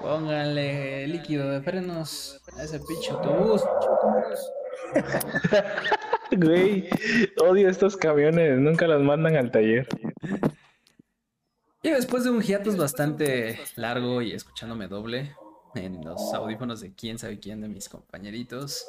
[0.00, 3.62] Póngale líquido de frenos a ese pinche autobús.
[6.32, 6.88] Güey,
[7.42, 9.88] odio estos camiones, nunca los mandan al taller.
[11.82, 15.34] Y después de un hiatus bastante largo y escuchándome doble
[15.74, 18.86] en los audífonos de quién sabe quién de mis compañeritos,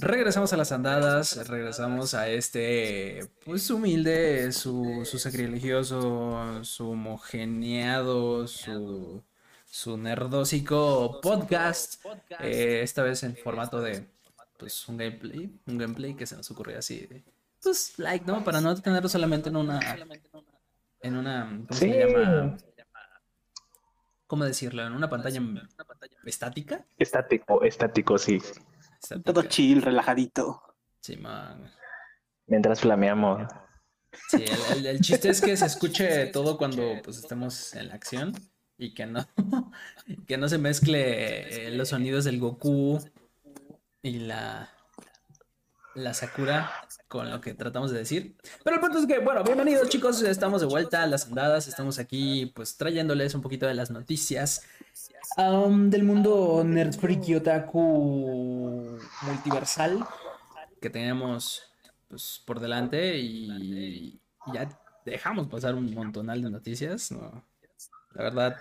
[0.00, 9.22] regresamos a las andadas, regresamos a este, pues humilde, su, su sacrilegioso, su homogeneado, su,
[9.66, 12.04] su nerdósico podcast,
[12.40, 14.06] eh, esta vez en formato de,
[14.58, 17.08] pues, un gameplay, un gameplay que se nos ocurrió así,
[17.62, 18.42] pues, like, ¿no?
[18.44, 19.96] Para no tenerlo solamente en una
[21.02, 22.56] en una, ¿cómo se llama?
[24.26, 24.86] ¿Cómo decirlo?
[24.86, 25.40] En una pantalla
[26.24, 26.84] estática.
[26.96, 28.40] Estático, estático, sí.
[29.24, 30.62] Todo chill, relajadito.
[31.00, 31.70] Sí, man.
[32.46, 33.48] Mientras flameamos.
[34.28, 37.94] Sí, el, el- el chiste es que se escuche todo cuando pues estemos en la
[37.94, 38.32] acción
[38.78, 39.26] y que no,
[40.26, 42.98] que no se mezcle eh, los sonidos del Goku
[44.02, 44.70] y la,
[45.94, 46.70] la Sakura
[47.08, 48.36] con lo que tratamos de decir.
[48.64, 51.98] Pero el punto es que, bueno, bienvenidos chicos, estamos de vuelta a las andadas, estamos
[51.98, 54.62] aquí pues trayéndoles un poquito de las noticias
[55.36, 60.06] um, del mundo nerd freaky otaku multiversal
[60.80, 61.62] que tenemos
[62.08, 64.20] pues por delante y
[64.52, 64.68] ya
[65.04, 67.44] dejamos pasar un montonal de noticias, ¿no?
[68.14, 68.56] La verdad,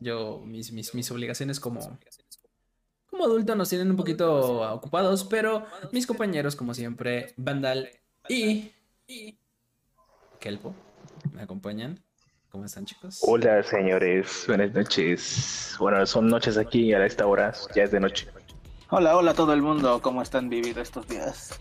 [0.00, 1.98] yo, mis, mis, mis obligaciones como,
[3.18, 7.90] como adulto nos tienen un poquito ocupados, pero mis compañeros, como siempre, Vandal
[8.28, 8.70] y,
[9.08, 9.36] y
[10.38, 10.72] Kelpo,
[11.32, 11.98] me acompañan.
[12.48, 13.18] ¿Cómo están, chicos?
[13.22, 14.44] Hola, señores.
[14.46, 15.74] Buenas noches.
[15.80, 17.52] Bueno, son noches aquí a esta hora.
[17.74, 18.28] Ya es de noche.
[18.90, 21.58] Hola, hola a todo el mundo, ¿cómo están viviendo estos días?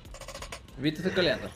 [0.78, 1.50] Vito, estoy coleando.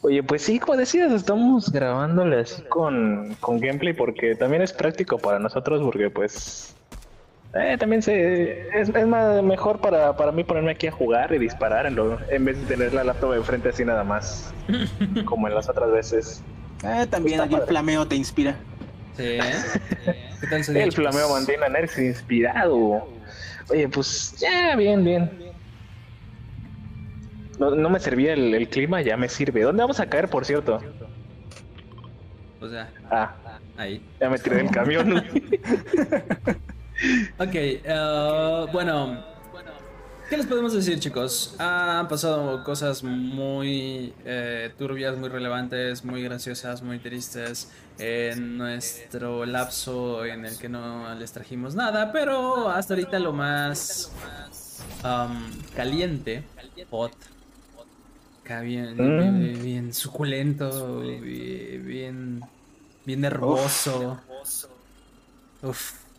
[0.00, 5.18] Oye, pues sí, como decías, estamos grabándole así con, con gameplay porque también es práctico
[5.18, 6.74] para nosotros porque pues
[7.54, 11.38] eh, también se, es, es más mejor para, para mí ponerme aquí a jugar y
[11.38, 14.52] disparar en, lo- en vez de tener la laptop enfrente así nada más,
[15.24, 16.42] como en las otras veces.
[16.84, 18.56] Eh, también Está aquí el flameo te inspira.
[19.16, 19.40] Sí, ¿eh?
[20.40, 20.94] ¿Qué tal El chicos?
[20.94, 23.08] flameo mantiene a Nerx inspirado.
[23.68, 25.30] Oye, pues ya, bien, bien.
[27.58, 29.62] No, no me servía el, el clima, ya me sirve.
[29.62, 30.80] ¿Dónde vamos a caer, por cierto?
[32.60, 33.34] O sea, Ah,
[33.76, 34.00] ahí.
[34.20, 35.22] ya me tiré del camión.
[37.38, 39.24] Ok, eh, bueno,
[40.28, 41.54] ¿qué les podemos decir, chicos?
[41.58, 50.24] Han pasado cosas muy eh, turbias, muy relevantes, muy graciosas, muy tristes en nuestro lapso
[50.24, 54.12] en el que no les trajimos nada, pero hasta ahorita lo más
[55.04, 56.44] um, caliente,
[56.90, 57.12] hot,
[58.62, 59.40] bien, Mm.
[59.40, 62.40] bien, bien suculento, bien, bien,
[63.06, 64.20] bien hermoso.
[65.62, 66.09] Uf.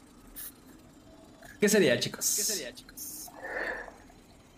[1.62, 2.34] ¿Qué sería, chicos?
[2.36, 3.32] ¿Qué sería, chicos?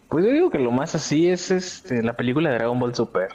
[0.10, 3.30] Pues yo digo que lo más así es este, la película de Dragon Ball Super.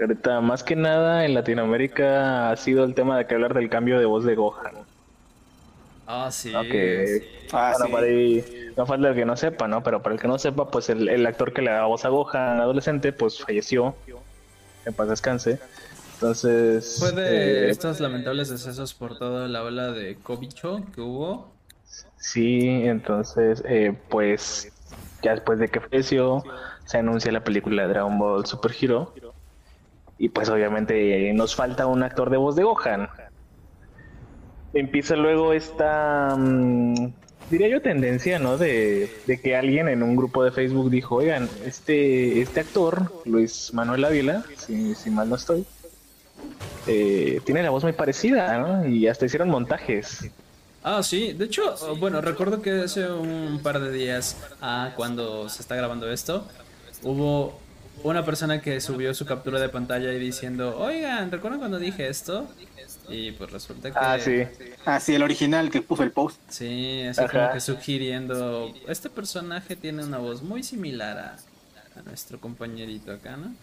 [0.00, 3.98] Ahorita, más que nada en Latinoamérica ha sido el tema de que hablar del cambio
[3.98, 4.86] de voz de Gohan.
[6.06, 6.52] Ah, sí.
[6.54, 7.92] Aunque, Ah, bueno, sí.
[7.92, 8.44] para ahí,
[8.76, 9.82] no falta el que no sepa, ¿no?
[9.82, 12.08] Pero para el que no sepa, pues el, el actor que le daba voz a
[12.08, 13.96] Gohan adolescente, pues falleció.
[14.84, 15.60] En paz descanse.
[16.14, 16.96] Entonces.
[16.98, 21.51] Fue de eh, estos lamentables decesos por toda la ola de Covicho que hubo.
[22.22, 24.72] Sí, entonces, eh, pues
[25.22, 26.44] ya después de que falleció,
[26.84, 29.12] se anuncia la película Dragon Ball Super Hero.
[30.18, 33.08] Y pues obviamente nos falta un actor de voz de Gohan.
[34.72, 37.12] Empieza luego esta, mm,
[37.50, 38.56] diría yo, tendencia, ¿no?
[38.56, 43.74] De, de que alguien en un grupo de Facebook dijo, oigan, este, este actor, Luis
[43.74, 45.66] Manuel Ávila, si, si mal no estoy,
[46.86, 48.86] eh, tiene la voz muy parecida, ¿no?
[48.86, 50.30] Y hasta hicieron montajes.
[50.82, 51.32] Ah, sí.
[51.32, 55.76] De hecho, oh, bueno, recuerdo que hace un par de días, ah, cuando se está
[55.76, 56.46] grabando esto,
[57.02, 57.60] hubo
[58.02, 62.48] una persona que subió su captura de pantalla y diciendo, oigan, ¿recuerdan cuando dije esto?
[63.08, 63.98] Y pues resulta que...
[63.98, 64.44] Ah, sí.
[64.84, 66.40] Ah, sí, el original que puso el post.
[66.48, 67.32] Sí, así Ajá.
[67.32, 71.36] como que sugiriendo, este personaje tiene una voz muy similar a,
[71.98, 73.54] a nuestro compañerito acá, ¿no?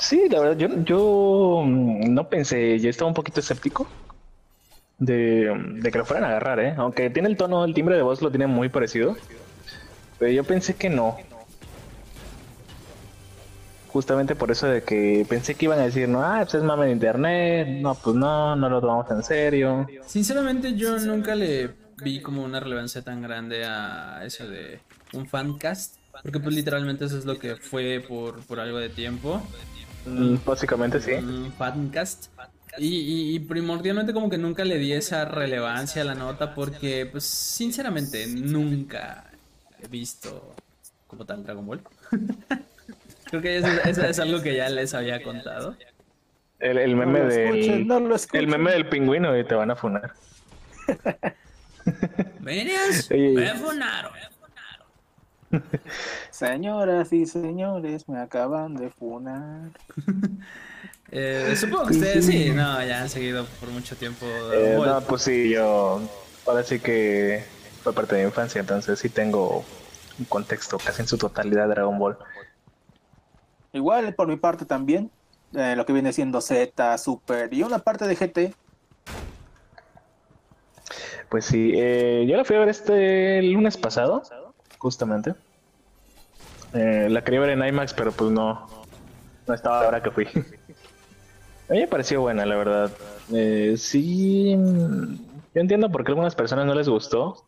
[0.00, 3.86] Sí, la verdad, yo, yo mm, no pensé, yo estaba un poquito escéptico
[4.98, 6.74] de, de que lo fueran a agarrar, ¿eh?
[6.78, 9.16] Aunque tiene el tono, el timbre de voz lo tiene muy parecido,
[10.18, 11.18] pero yo pensé que no.
[13.88, 16.86] Justamente por eso de que pensé que iban a decir, no, ah, pues es mame
[16.86, 19.86] de internet, no, pues no, no lo tomamos en serio.
[20.06, 21.70] Sinceramente yo nunca le
[22.02, 24.80] vi como una relevancia tan grande a eso de
[25.12, 29.42] un fancast Porque pues literalmente eso es lo que fue por, por algo de tiempo.
[30.06, 31.12] Mm, Básicamente sí.
[31.12, 32.26] Un fancast.
[32.78, 37.04] Y, y- y primordialmente como que nunca le di esa relevancia a la nota porque
[37.10, 39.24] pues sinceramente nunca
[39.82, 40.54] he visto
[41.08, 41.82] como tal Dragon Ball.
[43.24, 45.76] Creo que eso, eso es algo que ya les había contado.
[46.60, 47.86] El, el meme No lo escuchen, del.
[47.86, 48.40] no lo escuchen.
[48.40, 50.12] el meme del pingüino y te van a funar.
[53.10, 53.32] Oye.
[53.34, 54.12] me funaron.
[56.30, 59.70] Señoras y señores, me acaban de funar.
[61.12, 65.22] Eh, supongo que ustedes sí, no, ya han seguido por mucho tiempo Eh, no, pues
[65.22, 66.00] sí, yo.
[66.46, 67.42] Ahora sí que
[67.82, 69.64] fue parte de mi infancia, entonces sí tengo
[70.20, 72.16] un contexto casi en su totalidad de Dragon Ball.
[73.72, 75.10] Igual por mi parte también,
[75.54, 78.54] eh, lo que viene siendo Z, Super y una parte de GT.
[81.28, 84.22] Pues sí, eh, yo la fui a ver este lunes pasado,
[84.80, 85.34] justamente.
[86.72, 88.66] Eh, la quería ver en IMAX, pero pues no,
[89.46, 90.24] no estaba a la hora que fui.
[91.68, 92.90] a mí me pareció buena, la verdad.
[93.32, 97.44] Eh, sí, yo entiendo por qué a algunas personas no les gustó.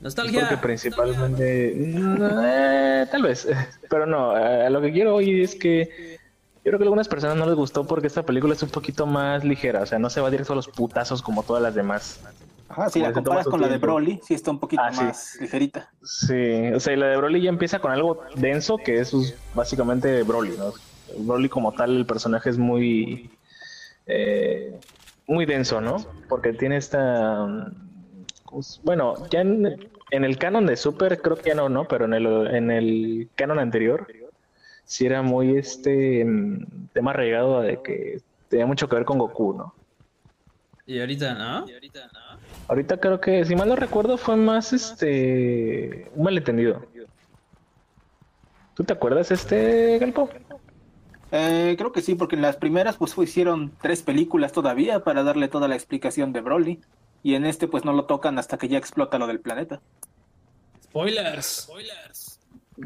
[0.00, 0.40] Nostalgia.
[0.40, 3.48] Porque principalmente, eh, tal vez,
[3.90, 4.34] pero no,
[4.70, 6.18] lo que quiero hoy es que
[6.64, 9.06] yo creo que a algunas personas no les gustó porque esta película es un poquito
[9.06, 12.20] más ligera, o sea, no se va directo a los putazos como todas las demás.
[12.72, 13.76] Ajá, si la comparas con la de.
[13.78, 15.04] Broly, sí está un poquito Ah, sí.
[15.04, 15.90] más ligerita.
[16.02, 19.36] Sí, o sea, y la de Broly ya empieza con algo denso, que es pues,
[19.54, 20.72] básicamente Broly, ¿no?
[21.18, 23.30] Broly como tal, el personaje es muy...
[24.06, 24.78] eh,
[25.26, 25.96] muy denso, ¿no?
[26.28, 27.46] Porque tiene esta...
[28.50, 31.84] pues, bueno, ya en, en el canon de Super creo que ya no, ¿no?
[31.86, 34.06] Pero en el, en el canon anterior
[34.84, 36.26] sí era muy este
[36.94, 39.74] tema arraigado de que tenía mucho que ver con Goku, ¿no?
[40.84, 41.58] Y ahorita, ¿no?
[41.60, 42.10] Ahorita
[43.00, 46.84] creo que, si mal no recuerdo, fue más este un malentendido.
[48.74, 50.30] ¿Tú te acuerdas este Galpo?
[51.30, 55.48] Eh, creo que sí, porque en las primeras pues hicieron tres películas todavía para darle
[55.48, 56.80] toda la explicación de Broly.
[57.22, 59.80] Y en este pues no lo tocan hasta que ya explota lo del planeta.
[60.88, 61.68] Spoilers.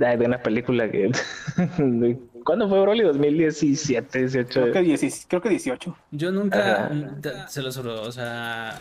[0.00, 1.10] Ay, de una película que.
[2.44, 3.02] ¿Cuándo fue Broly?
[3.02, 4.60] 2017, 18.
[4.60, 5.96] Creo que, 16 creo que 18.
[6.10, 7.48] Yo nunca, Ajá.
[7.48, 8.80] se lo juro, o sea,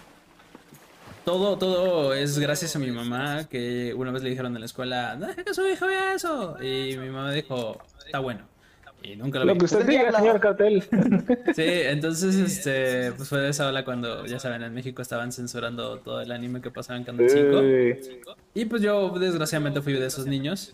[1.26, 5.16] todo, todo es gracias a mi mamá, que una vez le dijeron en la escuela,
[5.16, 8.42] deja que su hijo vea eso, y mi mamá dijo, está bueno,
[9.04, 9.60] y nunca lo Lo vi.
[9.60, 10.84] que usted diga, señor Cartel.
[11.56, 15.98] Sí, entonces, este, pues fue de esa ola cuando, ya saben, en México estaban censurando
[16.00, 18.22] todo el anime que pasaba en Canal 5, Eh,
[18.54, 20.74] y pues yo, desgraciadamente, fui de esos niños,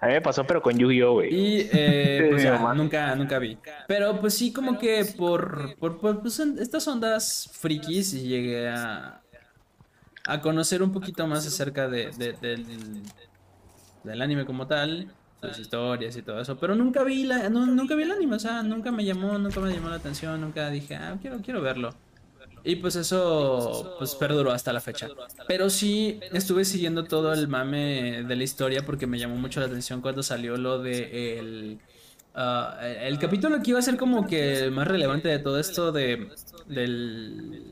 [0.00, 1.34] a mí me pasó, pero con Yu-Gi-Oh, güey.
[1.34, 3.58] Y eh, pues ya, nunca, nunca vi.
[3.88, 9.20] Pero pues sí, como que por, por, por, pues, estas ondas frikis llegué a,
[10.26, 13.02] a conocer un poquito más acerca de, de- del,
[14.02, 16.58] del anime como tal, sus historias y todo eso.
[16.58, 19.60] Pero nunca vi la, no, nunca vi el anime, o sea, nunca me llamó, nunca
[19.60, 21.90] me llamó la atención, nunca dije, ah, quiero, quiero verlo.
[22.64, 25.08] Y pues eso pues perduró hasta la fecha.
[25.48, 29.66] Pero sí estuve siguiendo todo el mame de la historia porque me llamó mucho la
[29.66, 31.78] atención cuando salió lo de el,
[32.34, 35.58] ah, el, el capítulo que iba a ser como que el más relevante de todo
[35.58, 36.28] esto de
[36.66, 37.62] del,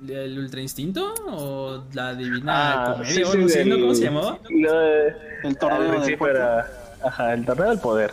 [0.00, 3.70] del Ultra Instinto o la Divina Ah, Comedia sí, o sí, algo así, ¿no?
[3.76, 4.38] del- ¿Cómo se llamaba?
[5.44, 6.18] El torneo del
[7.04, 8.12] Ajá, el torneo del poder.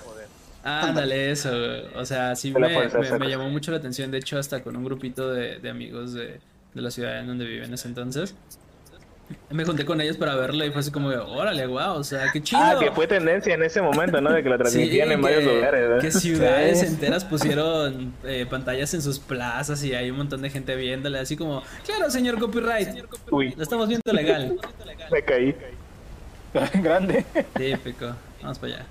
[0.63, 1.51] Ándale, eso.
[1.96, 4.12] O sea, sí la me, me- llamó mucho la atención.
[4.12, 6.39] De hecho, hasta con un grupito de, de amigos de,
[6.74, 8.36] de la ciudad en donde viví en ese entonces.
[9.50, 12.30] Me junté con ellos para verlo y fue así como de, órale, wow, o sea,
[12.34, 12.62] qué chido.
[12.62, 14.30] Ah, que fue tendencia en ese momento, ¿no?
[14.34, 16.01] De que Sí, transmitían en varios lugares, ¿verdad?
[16.01, 16.88] Que ciudades Sí.
[16.88, 21.38] enteras pusieron eh, pantallas en sus plazas y hay un montón de gente viéndole, así
[21.38, 22.89] como, claro, señor copyright,
[23.30, 24.58] Uy, lo estamos viendo legal.
[25.10, 25.56] me caí.
[26.84, 27.24] Grande.
[27.56, 28.86] Típico, vamos para allá.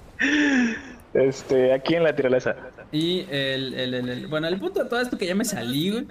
[1.15, 2.55] Este, aquí en la tirolesa.
[2.93, 5.91] Y el, el, el- el- bueno, el punto de todo esto que ya me salí,
[5.91, 6.07] güey.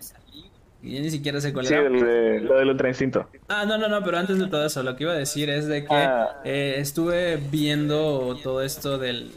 [0.81, 1.87] Y ya ni siquiera sé cuál Sí, era.
[1.87, 3.27] el de- lo del ultra instinto.
[3.47, 5.67] Ah, no, no, no, pero antes de todo eso, lo que iba a decir es
[5.67, 6.41] de que Ah.
[6.45, 9.31] eh, estuve viendo todo esto del.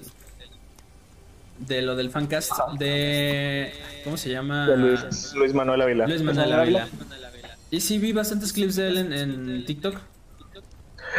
[1.58, 3.72] de lo del fancast de.
[4.04, 4.66] ¿Cómo se llama?
[4.68, 6.06] De Luis, Luis Manuel Ávila.
[6.08, 6.88] Luis Manuel Manuel Ávila.
[7.70, 9.96] Y sí, vi bastantes clips de él en, en TikTok.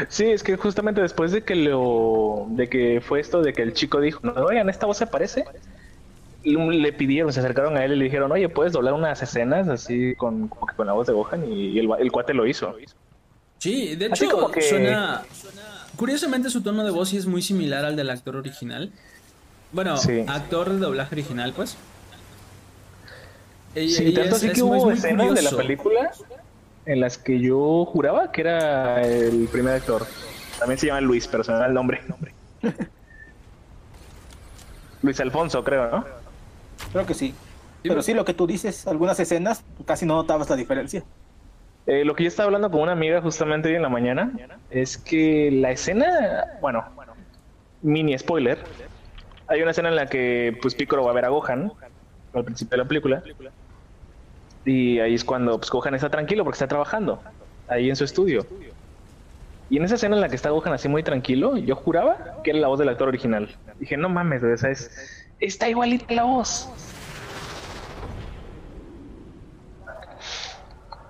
[0.10, 3.74] Sí, es que justamente después de que lo, de que fue esto, de que el
[3.74, 5.46] chico dijo, no, oigan, esta voz se parece,
[6.44, 9.68] y le pidieron, se acercaron a él y le dijeron, oye, puedes doblar unas escenas
[9.70, 12.76] así con, como que con la voz de Gohan y, el, el cuate lo hizo.
[13.60, 15.22] Sí, de hecho, como que- suena.
[15.96, 18.92] Curiosamente, su tono de voz sí es muy similar al del actor original.
[19.72, 20.26] Bueno, Sí.
[20.28, 21.78] actor de doblaje original, pues.
[23.76, 26.12] Y- Sí, y tanto es- así es que hubo escenas de la película
[26.86, 30.06] en las que yo juraba que era el primer actor.
[30.60, 32.02] También se llama Luis, pero se me da el nombre.
[35.02, 36.06] Luis Alfonso, creo, ¿no?
[36.92, 37.34] Creo que sí.
[37.84, 41.04] Pero sí, lo que tú dices, algunas escenas casi no notabas la diferencia.
[41.86, 44.32] Eh, lo que yo estaba hablando con una amiga justamente hoy en la mañana
[44.70, 46.86] es que la escena, bueno,
[47.82, 48.58] mini spoiler,
[49.48, 51.74] hay una escena en la que pues Piccolo va a ver a Gohan
[52.34, 53.22] al principio de la película
[54.66, 57.22] y ahí es cuando pues, Gohan está tranquilo porque está trabajando
[57.68, 58.46] ahí en su estudio.
[59.70, 62.52] Y en esa escena en la que está Gohan así muy tranquilo, yo juraba que
[62.52, 63.56] era la voz del actor original.
[63.80, 66.70] Dije, no mames, güey, esa es, está igualita la voz.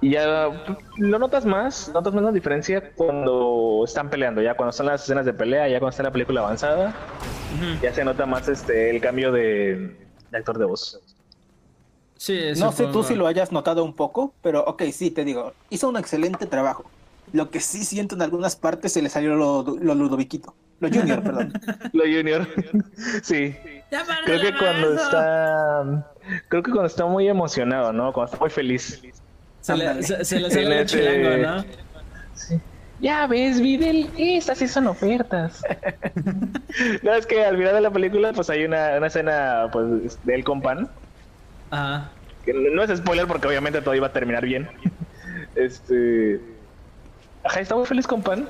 [0.02, 0.50] Y ya
[0.98, 5.26] lo notas más, notas más la diferencia cuando están peleando, ya cuando están las escenas
[5.26, 6.94] de pelea, ya cuando está la película avanzada,
[7.82, 9.96] ya se nota más este el cambio de,
[10.30, 11.13] de actor de voz.
[12.24, 15.52] Sí, No sé tú si lo hayas notado un poco, pero ok, sí, te digo,
[15.70, 16.86] hizo un excelente trabajo.
[17.34, 20.56] Lo que sí siento en algunas partes se le salió lo, lo Ludoviquito.
[20.80, 21.52] Lo Junior, perdón.
[21.92, 22.48] Lo junior,
[23.24, 23.54] sí.
[24.24, 26.08] Creo que cuando está,
[26.48, 28.14] creo que cuando está muy emocionado, ¿no?
[28.14, 29.04] Cuando está muy feliz.
[29.60, 31.66] Se le, se, se le En sale el chilango, ¿no?
[33.02, 35.62] Ya ves, Videl, estas sí son ofertas.
[37.02, 40.36] no, es que al final de la película, pues hay una, una escena pues, de
[40.36, 40.90] él con pan.
[41.74, 42.12] Ajá.
[42.46, 44.70] Que no es spoiler porque obviamente todo iba a terminar bien.
[45.56, 46.40] Este.
[47.44, 48.48] Ajá, está muy feliz con pan.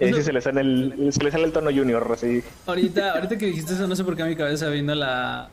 [0.00, 2.42] Y ahí sí se le sale el, se le sale el tono junior, así.
[2.66, 5.50] Ahorita, ahorita que dijiste eso, no sé por qué a mi cabeza vino la.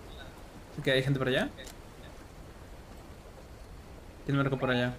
[0.84, 1.50] ¿Que hay gente por allá?
[4.25, 4.93] ¿Quién marcó por allá?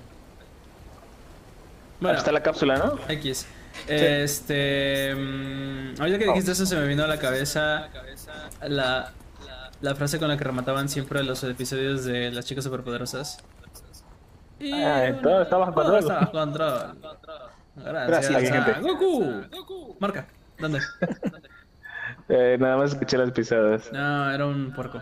[2.00, 2.98] Bueno, Está la cápsula, ¿no?
[3.08, 3.46] X.
[3.88, 5.14] Este.
[5.14, 7.88] mm, ahorita que dijiste eso, se me vino a la cabeza
[8.62, 9.12] la,
[9.80, 13.38] la frase con la que remataban siempre los episodios de las chicas superpoderosas.
[14.58, 15.98] Y Ah, una- todo está bajo todo control.
[16.00, 16.98] está bajo control.
[17.76, 18.80] Gracias, Gracias, a gente.
[18.80, 19.96] Goku.
[20.00, 20.26] Marca.
[20.58, 20.80] ¿Dónde?
[22.28, 23.92] Eh, nada más escuché las pisadas.
[23.92, 25.00] No, era un puerco.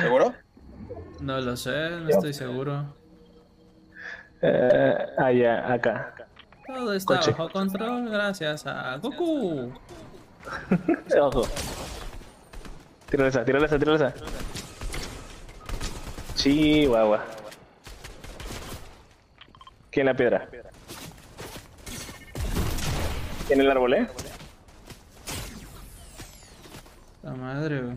[0.00, 0.34] ¿Seguro?
[1.20, 2.86] No lo sé, no estoy seguro.
[4.42, 6.14] Eh, ah, ya, acá.
[6.66, 7.30] Todo está Coche.
[7.32, 9.72] bajo control gracias a Goku.
[11.20, 11.46] Ojo.
[13.10, 14.14] Tírale esa, tírale esa, tírale esa.
[16.34, 17.24] Chihuahua.
[19.90, 20.48] ¿Quién la piedra?
[23.46, 24.06] ¿Quién el árbol, eh?
[27.22, 27.96] La madre, güey.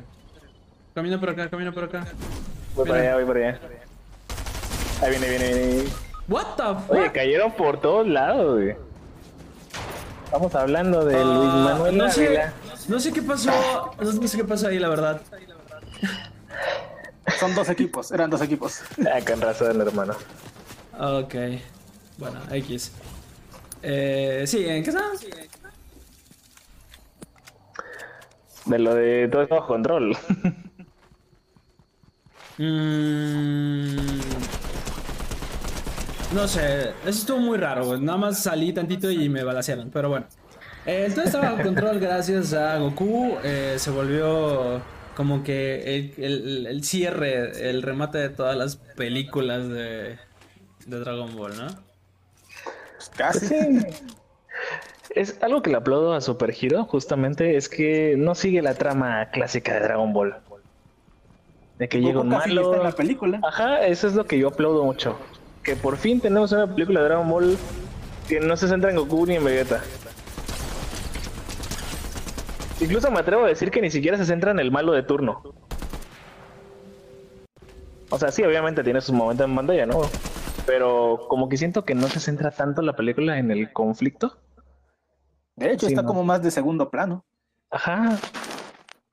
[0.96, 2.06] Camina por acá, camina por acá.
[2.76, 3.60] Voy para allá, voy para allá.
[5.02, 5.90] Ahí viene, viene, viene.
[6.28, 6.92] What the fuck?
[6.92, 8.76] Oye, cayeron por todos lados, güey.
[10.34, 12.54] Estamos hablando de Luis Ah, Manuel no sé, Ávila.
[12.88, 13.52] no sé qué pasó,
[14.02, 15.22] no sé qué pasó ahí, la verdad.
[17.40, 18.82] Son dos equipos, eran dos equipos.
[19.06, 20.16] Ah, con razón, hermano.
[21.00, 21.36] Ok,
[22.18, 22.92] bueno, X.
[23.84, 25.20] Eh, sí, ¿en qué estamos?
[28.66, 30.18] De lo de todo esto bajo control.
[32.58, 34.20] Mm,
[36.34, 38.00] no sé, eso estuvo muy raro, güey.
[38.02, 40.26] Nada más salí tantito y me balacearon, pero bueno.
[40.86, 43.38] Eh, todo estaba bajo control gracias a Goku.
[43.44, 44.82] eh, se volvió
[45.16, 50.18] como que el, el- el cierre, el remate de todas las películas de,
[50.86, 51.68] de Dragon Ball, ¿no?
[51.68, 53.48] Pues casi.
[53.48, 53.80] Sí.
[55.16, 59.30] Es algo que le aplaudo a Super Hero, justamente, es que no sigue la trama
[59.32, 60.36] clásica de Dragon Ball.
[61.78, 62.84] De que llega un Goku está en malo.
[62.84, 63.40] la película.
[63.44, 65.18] Ajá, eso es lo que yo aplaudo mucho.
[65.64, 67.58] Que por fin tenemos una película de Dragon Ball
[68.28, 69.82] que no se centra en Goku ni en Vegeta.
[72.82, 75.42] Incluso me atrevo a decir que ni siquiera se centra en el malo de turno.
[78.10, 80.02] O sea, sí, obviamente tiene sus momentos en pantalla, ¿no?
[80.66, 84.38] Pero como que siento que no se centra tanto la película en el conflicto.
[85.56, 86.08] De hecho, Sí, está no.
[86.08, 87.26] como más de segundo plano.
[87.70, 88.18] Ajá.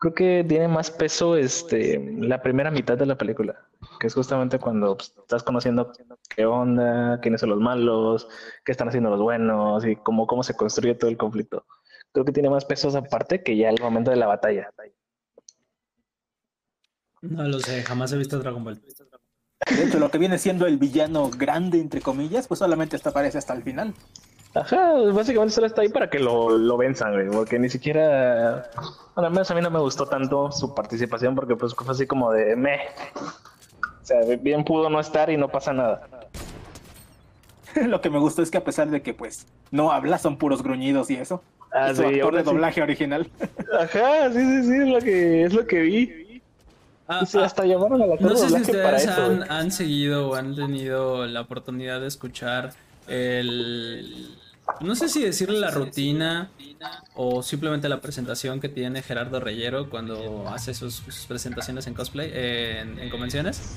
[0.01, 3.69] Creo que tiene más peso este la primera mitad de la película,
[4.01, 5.93] que es justamente cuando pues, estás conociendo
[6.35, 8.27] qué onda, quiénes son los malos,
[8.65, 11.67] qué están haciendo los buenos y cómo, cómo se construye todo el conflicto.
[12.13, 14.71] Creo que tiene más peso esa parte que ya el momento de la batalla.
[17.21, 18.81] No lo sé, jamás he visto Dragon Ball.
[18.81, 23.37] De hecho, lo que viene siendo el villano grande, entre comillas, pues solamente hasta aparece
[23.37, 23.95] hasta el final.
[24.55, 28.69] Ajá, básicamente solo está ahí para que lo, lo venzan, güey, porque ni siquiera,
[29.15, 32.07] bueno, al menos a mí no me gustó tanto su participación porque pues fue así
[32.07, 32.81] como de meh.
[34.03, 36.09] O sea, bien pudo no estar y no pasa nada.
[37.87, 40.63] lo que me gustó es que a pesar de que, pues, no habla, son puros
[40.63, 41.43] gruñidos y eso.
[41.73, 42.51] Ah, es su sí, actor ahora de sí.
[42.51, 43.31] doblaje original.
[43.81, 46.43] Ajá, sí, sí, sí, es lo que, es lo que vi.
[47.07, 49.25] Ah, sí, ah, hasta llamaron a la No sé si ustedes eso.
[49.25, 52.71] han, han seguido o han tenido la oportunidad de escuchar
[53.09, 54.39] el,
[54.81, 56.51] no sé si decirle la rutina
[57.15, 62.31] o simplemente la presentación que tiene Gerardo Reyero cuando hace sus, sus presentaciones en cosplay,
[62.35, 63.77] en, en convenciones.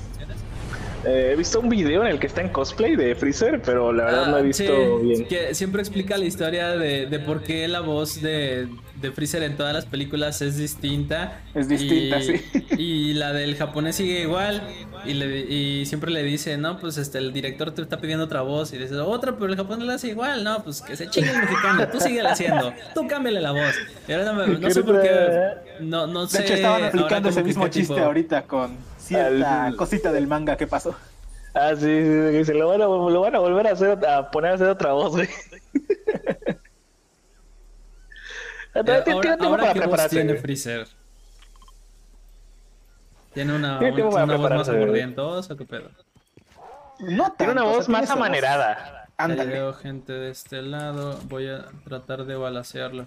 [1.04, 4.04] Eh, he visto un video en el que está en cosplay de Freezer, pero la
[4.04, 4.64] verdad no he Ah, visto
[5.00, 5.26] sí, bien.
[5.26, 8.68] Que siempre explica la historia de, de por qué la voz de,
[9.04, 11.40] de Freezer en todas las películas es distinta.
[11.54, 12.66] Es distinta, y, sí.
[12.76, 14.62] Y la del japonés sigue igual.
[15.04, 18.40] Y, le, y siempre le dice, no, pues este, el director te está pidiendo otra
[18.42, 18.72] voz.
[18.72, 20.42] Y dices, otra, pero el japonés la hace igual.
[20.42, 21.86] No, pues que se chingue el mexicano.
[21.88, 22.72] Tú sigue haciendo.
[22.94, 23.74] Tú cámbiale la voz.
[24.08, 25.10] Y ahora no, me- no sé por qué.
[25.80, 26.38] No, no sé.
[26.38, 30.56] De hecho, estaban aplicando ese mismo chiste tipo- ahorita con cierta Al- cosita del manga
[30.56, 30.94] que pasó.
[31.56, 34.28] Ah, sí, sí, sí, se lo van a, lo van a volver a hacer, a
[34.30, 35.28] poner a hacer otra voz, güey.
[38.74, 40.16] Eh, Todavía tiene ahora, tiene tiempo ahora para ¿qué voz prepararse.
[40.16, 40.42] tiene güey.
[40.42, 40.88] Freezer?
[43.32, 45.90] ¿Tiene una, Tiene tiempo para una voz más o qué pedo?
[47.00, 49.08] No Tiene una tanto, o sea, voz más amanerada.
[49.16, 49.52] Ándale.
[49.52, 51.18] veo gente de este lado.
[51.24, 53.06] Voy a tratar de balancearlo.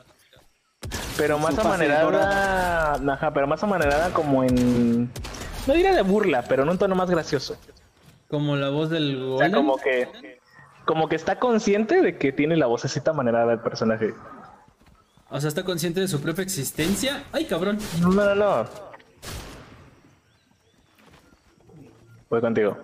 [1.17, 2.93] Pero más amanerada.
[3.13, 5.11] Ajá, pero más amanerada como en.
[5.65, 7.57] No diría de burla, pero en un tono más gracioso.
[8.29, 9.51] Como la voz del O sea, Golden.
[9.53, 10.39] como que.
[10.85, 14.13] Como que está consciente de que tiene la vocecita amanerada el personaje.
[15.29, 17.23] O sea, está consciente de su propia existencia.
[17.31, 17.77] ¡Ay, cabrón!
[18.01, 18.65] No, no, no.
[22.29, 22.77] Voy contigo.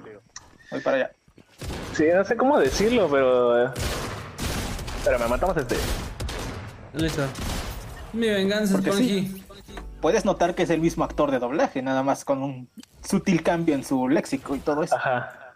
[0.72, 1.12] Voy para allá.
[1.94, 3.66] Sí, no sé cómo decirlo, pero.
[3.66, 3.72] eh,
[5.06, 5.76] Pero me matamos este.
[6.94, 7.24] Listo.
[8.14, 9.08] Mi venganza, Porque Spongy.
[9.28, 9.44] sí.
[10.02, 12.70] Puedes notar que es el mismo actor de doblaje, nada más con un
[13.08, 14.96] sutil cambio en su léxico y todo eso.
[14.98, 15.54] Ajá.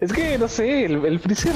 [0.00, 1.52] es que, no sé, el, el Freezer.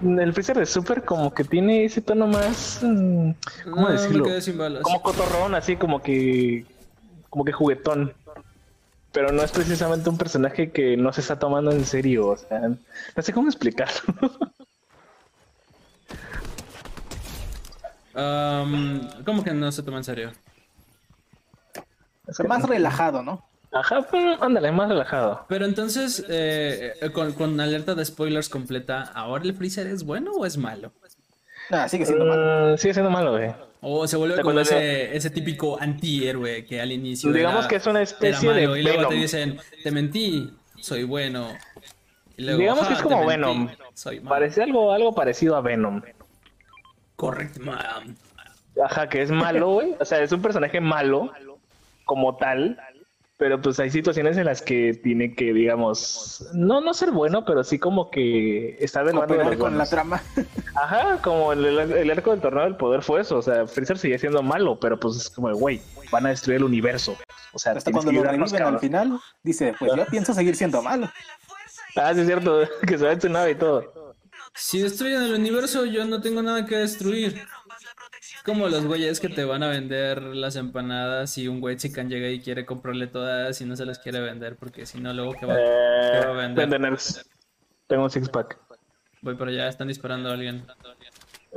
[0.00, 2.80] El Freezer de Super como que tiene ese tono más.
[2.82, 3.30] mm,
[3.64, 4.24] ¿Cómo No, decirlo?
[4.24, 4.82] me quedé sin balas.
[4.82, 6.64] Como cotorrón, así como que.
[7.30, 8.12] Como que juguetón.
[9.10, 12.28] Pero no es precisamente un personaje que no se está tomando en serio.
[12.28, 14.14] O sea, no sé cómo explicarlo.
[18.14, 20.32] Am, ¿Cómo que no se toma en serio?
[22.26, 23.47] O sea, más relajado, ¿no?
[23.72, 25.44] Ajá, pero ándale, más relajado.
[25.48, 30.46] Pero entonces, eh, con, con alerta de spoilers completa, ¿ahora el Freezer es bueno o
[30.46, 30.90] es malo?
[31.70, 32.74] Nada, sigue siendo malo.
[32.74, 33.52] Mm, sigue siendo malo, güey.
[33.82, 37.30] O se vuelve Te como ese, ese típico antihéroe que al inicio.
[37.30, 39.20] Digamos era- que es una especie de malo, Y luego te Venom.
[39.20, 40.50] dicen, te mentí,
[40.80, 41.48] soy bueno.
[42.36, 43.68] Y luego, Digamos que "Ja, es como te mentí, Venom.
[43.94, 44.28] Soy malo.
[44.30, 46.00] Parece algo, algo parecido a Venom.
[47.16, 48.16] Correct, man.
[48.82, 49.94] Ajá, que es malo, güey.
[50.00, 51.30] O sea, es un personaje malo
[52.04, 52.78] como tal.
[53.38, 57.62] Pero pues hay situaciones en las que tiene que, digamos, no, no ser bueno, pero
[57.62, 60.20] sí como que está del de los con la trama.
[60.74, 63.36] Ajá, como el, el- el arco del torneo del poder fue eso.
[63.38, 66.64] O sea, Freezer sigue siendo malo, pero pues es como, güey, van a destruir el
[66.64, 67.16] universo.
[67.52, 70.82] O sea, Hasta cuando que lo reviven al final, dice, pues yo pienso seguir siendo
[70.82, 71.08] malo.
[71.94, 74.14] Ah, sí es cierto, que se va en su nave y todo.
[74.54, 77.40] Si destruyen el universo, yo no tengo nada que destruir.
[78.48, 82.30] Como los güeyes que te van a vender las empanadas y un güey chican llega
[82.30, 85.44] y quiere comprarle todas y no se las quiere vender porque si no luego que
[85.44, 86.66] va, qué Eh, va a vender.
[86.66, 87.28] Vendeners.
[87.86, 88.58] Tengo un six pack.
[89.20, 90.64] Voy para allá, están disparando a alguien.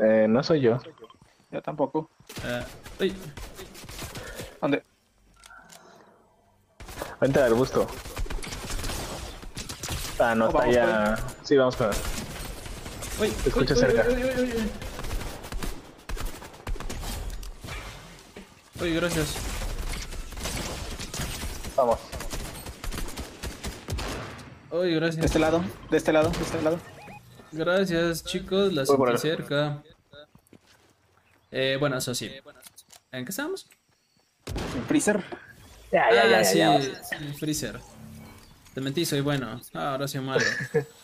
[0.04, 0.80] Eh, no soy yo.
[1.50, 2.10] Yo tampoco.
[2.46, 2.64] Eh,
[3.00, 3.16] uy,
[4.60, 4.84] ¿Dónde?
[7.22, 7.88] Vente al arbusto.
[10.20, 11.16] Ah, no, Oh, está ya.
[11.44, 11.96] Sí, vamos con él.
[13.22, 14.06] uy, Te escucho uy, cerca.
[14.10, 14.54] Uy,
[18.82, 19.36] uy, gracias.
[21.76, 22.00] Vamos.
[24.72, 25.26] Uy, De gracias.
[25.26, 26.80] este lado, de este lado, de este lado.
[27.52, 29.84] Gracias, chicos, la sentí cerca.
[31.52, 32.32] Eh, bueno, eso sí.
[33.12, 33.68] ¿En qué estábamos?
[34.76, 35.22] En Freezer.
[35.92, 36.76] Ya, ya, ah, ya, sí, ya.
[36.78, 37.80] el Freezer.
[38.74, 39.60] Te mentí, soy bueno.
[39.74, 40.46] Ah, ahora soy malo.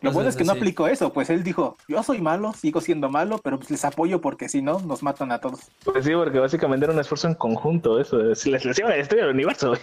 [0.00, 3.08] Lo bueno es que no aplicó eso, pues él dijo, yo soy malo, sigo siendo
[3.08, 5.60] malo, pero pues les apoyo porque si no, nos matan a todos.
[5.84, 7.98] Pues sí, porque básicamente era un esfuerzo en conjunto.
[8.00, 8.34] Eso.
[8.36, 9.80] Si les, les iban a destruir el universo, güey.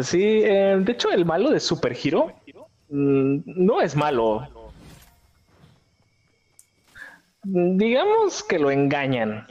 [0.00, 2.32] Sí, eh, de hecho, el malo de Super Hero
[2.88, 4.48] mm, no es malo.
[7.44, 9.46] Digamos que lo engañan.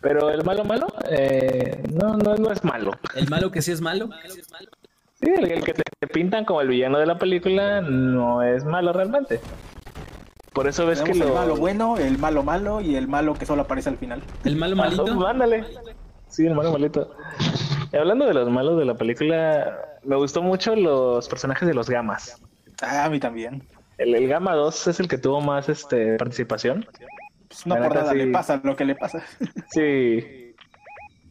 [0.00, 2.92] Pero el malo malo eh, no, no, no es malo.
[3.14, 4.10] El malo que sí es malo.
[4.28, 4.42] Sí,
[5.30, 8.92] el, el que te, te pintan como el villano de la película no es malo
[8.92, 9.40] realmente.
[10.52, 11.34] Por eso ves que Tenemos lo...
[11.34, 14.22] el malo bueno, el malo malo y el malo que solo aparece al final.
[14.44, 15.06] El malo Ah, malito.
[15.14, 15.64] no, ándale.
[16.28, 17.14] Sí, el malo malito.
[17.92, 21.88] Y hablando de los malos de la película, me gustó mucho los personajes de los
[21.90, 22.40] gamas.
[22.82, 23.62] Ah, a mí también.
[23.98, 26.86] El, el Gama 2 es el que tuvo más este participación.
[27.48, 28.18] Pues no La por nada sí.
[28.18, 29.22] le pasa lo que le pasa.
[29.70, 30.52] Sí.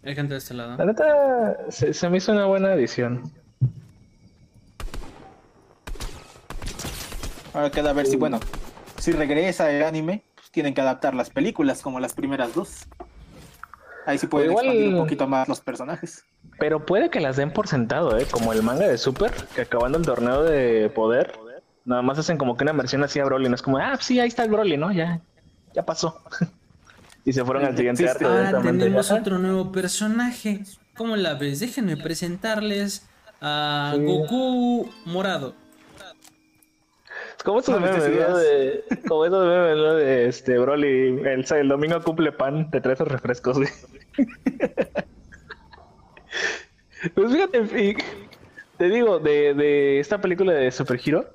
[0.06, 0.76] Hay gente de este lado.
[0.78, 3.24] La neta, se, se me hizo una buena edición.
[7.54, 8.40] Ahora queda ver si, bueno,
[8.98, 12.88] si regresa el anime, pues tienen que adaptar las películas como las primeras dos.
[14.06, 16.26] Ahí sí pueden Igual- expandir un poquito más los personajes.
[16.60, 18.28] Pero puede que las den por sentado, ¿eh?
[18.30, 21.34] Como el manga de Super, que acabando el torneo de poder,
[21.86, 24.20] nada más hacen como que una versión así a Broly, no es como, ah, sí,
[24.20, 24.92] ahí está el Broly, ¿no?
[24.92, 25.22] Ya,
[25.74, 26.22] ya pasó.
[27.26, 28.84] y se fueron al siguiente arte Ahora directamente.
[28.86, 30.62] tenemos otro nuevo personaje.
[30.98, 31.60] ¿Cómo la ves?
[31.62, 33.08] Déjenme presentarles
[33.42, 34.04] a Sí.
[34.04, 35.56] Goku Morado.
[37.44, 38.38] Como esos memes, ¿no?
[38.38, 39.94] De, como esos memes, ¿no?
[39.96, 43.70] De este Broly, el, el domingo cumple pan, te traes esos refrescos, güey.
[47.16, 47.96] pues fíjate,
[48.78, 51.26] te digo, de, de esta película de Super Hero,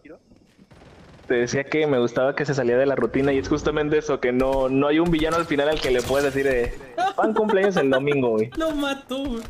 [1.27, 4.19] te decía que me gustaba que se salía de la rutina y es justamente eso,
[4.19, 6.73] que no, no hay un villano al final al que le puedes decir, eh,
[7.17, 8.51] pan cumpleaños el domingo, güey.
[8.57, 9.43] Lo mató, güey.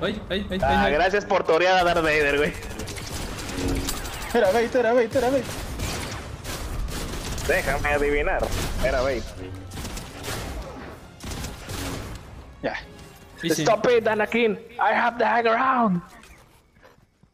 [0.00, 0.92] Ay, ay, ay, Ah, ay, ay.
[0.92, 2.52] gracias por torear a Darth Vader, güey.
[4.34, 5.44] Era Bait, era Bait, era Bait.
[7.46, 8.42] Déjame adivinar.
[8.84, 9.22] Era Vader.
[12.62, 12.74] Ya.
[13.40, 13.62] Sí, sí.
[13.62, 14.52] Stop it, Anakin.
[14.78, 16.02] I have the high ground.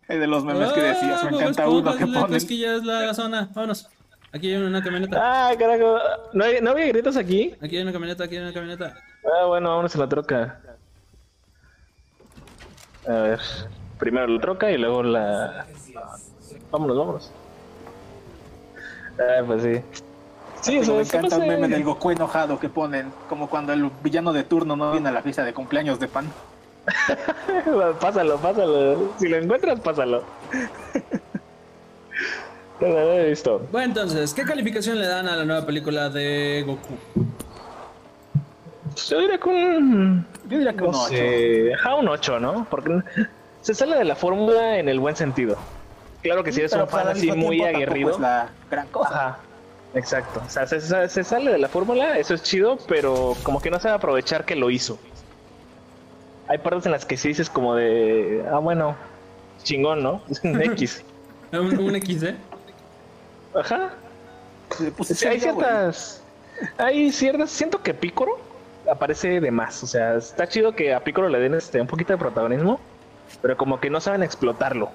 [0.06, 2.26] Es de los memes que decías, Ah, me Bob encanta uno que ponen.
[2.32, 3.48] cosquillas, la zona.
[3.54, 3.88] Vámonos.
[4.32, 5.18] Aquí hay una camioneta.
[5.48, 5.98] Ah, carajo.
[6.32, 7.54] ¿No, hay- ¿No había gritos aquí?
[7.62, 8.94] Aquí hay una camioneta, aquí hay una camioneta.
[9.24, 10.60] Ah, bueno, vámonos a la troca.
[13.08, 13.40] A ver.
[13.98, 15.66] Primero la troca y luego la.
[16.70, 17.30] Vámonos, vámonos.
[19.18, 19.80] Ah, pues sí.
[20.60, 23.90] Sí, eso me encanta un pasa- meme del Goku enojado que ponen, como cuando el
[24.02, 26.26] villano de turno no viene a la fiesta de cumpleaños de pan.
[28.00, 29.12] pásalo, pásalo.
[29.18, 30.22] Si lo encuentras, pásalo.
[32.80, 33.60] No lo he visto.
[33.70, 36.94] Bueno, entonces, ¿qué calificación le dan a la nueva película de Goku?
[39.08, 40.26] Yo diría que un.
[40.48, 41.08] Yo diría que No un 8.
[41.08, 42.66] sé, ajá, un 8, ¿no?
[42.70, 43.00] Porque
[43.60, 45.56] se sale de la fórmula en el buen sentido.
[46.24, 48.10] Claro que si eres un fan así muy aguerrido.
[48.10, 49.08] Es la gran cosa.
[49.10, 49.38] Ajá,
[49.94, 50.42] exacto.
[50.44, 53.70] O sea, se, se- se sale de la fórmula, eso es chido, pero como que
[53.70, 54.98] no sabe aprovechar que lo hizo.
[56.48, 58.96] Hay partes en las que sí dices como de, ah, bueno,
[59.62, 60.20] chingón, ¿no?
[60.42, 61.04] X.
[61.52, 62.34] ¿Un, un XD?
[63.54, 63.90] Ajá.
[64.80, 66.22] Le puse Sí, hay ciertas.
[66.78, 67.50] Hay ciertas.
[67.50, 68.38] Siento que Picoro
[68.90, 69.82] aparece de más.
[69.82, 72.80] O sea, está chido que a Picoro le den este un poquito de protagonismo,
[73.42, 74.90] pero como que no saben explotarlo.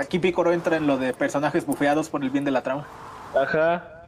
[0.00, 2.86] Aquí Picoro entra en lo de personajes bufeados por el bien de la trama.
[3.34, 4.06] Ajá.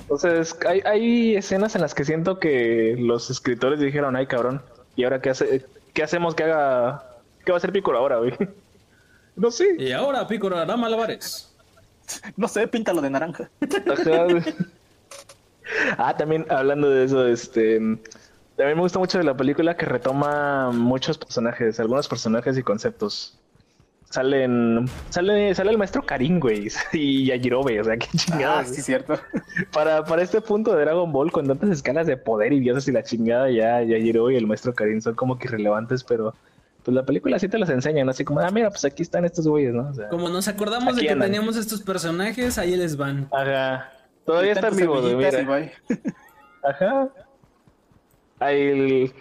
[0.00, 4.60] Entonces, hay, hay escenas en las que siento que los escritores dijeron, ay cabrón,
[4.96, 7.04] ¿y ahora qué hace, qué hacemos que haga,
[7.44, 8.32] qué va a hacer Picoro ahora, güey?
[9.36, 9.76] No sé.
[9.78, 11.54] Y ahora Piccolo hará malabares.
[12.36, 13.50] No sé, píntalo de naranja.
[13.60, 14.26] Ajá.
[15.98, 17.78] ah, también hablando de eso, este,
[18.56, 23.38] también me gusta mucho de la película que retoma muchos personajes, algunos personajes y conceptos.
[24.10, 28.64] Salen, sale, sale el maestro Karin, güey, y Yajirobe, o sea, qué Ah, chingada.
[28.64, 29.18] sí, cierto.
[29.72, 32.92] Para, para este punto de Dragon Ball, con tantas escalas de poder y dioses y
[32.92, 36.34] la chingada, ya Yajirobe y el maestro Karin son como que irrelevantes, pero
[36.84, 38.12] pues la película sí te los enseña, ¿no?
[38.12, 39.88] Así como, ah, mira, pues aquí están estos güeyes, ¿no?
[39.90, 41.28] O sea, Como nos acordamos de que andan.
[41.30, 43.28] teníamos estos personajes, ahí les van.
[43.30, 43.92] Ajá.
[44.24, 45.30] Todavía están vivos, mira.
[46.64, 47.08] Ajá.
[48.40, 49.12] Hay el-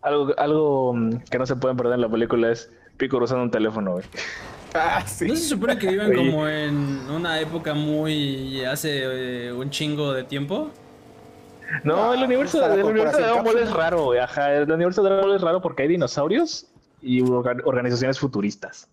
[0.00, 3.50] algo, algo mm, que no se pueden perder en la película es Piccolo usando un
[3.50, 4.04] teléfono, güey.
[4.74, 5.26] Ah, sí.
[5.26, 6.16] ¿No se supone que viven Oye.
[6.30, 6.76] como en
[7.10, 8.64] una época muy...
[8.64, 10.70] hace eh, un chingo de tiempo?
[11.82, 14.20] No, el universo, el universo de Dragon Ball es raro, güey.
[14.20, 16.66] Ajá, el universo de Dragon Ball es raro porque hay dinosaurios
[17.02, 18.88] y orga- organizaciones futuristas.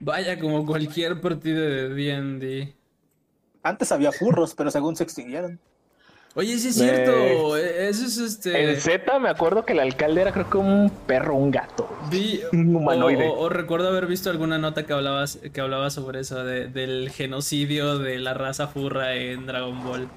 [0.00, 2.74] Vaya, como cualquier partido de D&D.
[3.62, 5.58] Antes había furros, pero según se extinguieron.
[6.38, 7.56] Oye, sí es cierto.
[7.56, 8.70] eh, Eso es este...
[8.74, 11.88] En Z me acuerdo que el alcalde era creo que un perro, un gato.
[12.12, 13.26] Vi, Un humanoide.
[13.26, 16.68] O, o- o recuerdo haber visto alguna nota que hablabas que hablaba sobre eso de-
[16.68, 20.08] del genocidio de la raza furra en Dragon Ball.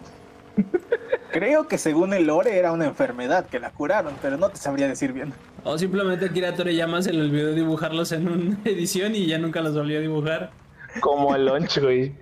[1.32, 4.88] Creo que según el lore era una enfermedad que la curaron, pero no te sabría
[4.88, 5.34] decir bien.
[5.64, 9.74] O simplemente Akira Toriyama se le olvidó dibujarlos en una edición y ya nunca los
[9.74, 10.52] volvió a dibujar.
[11.00, 12.14] Como el lunch, güey.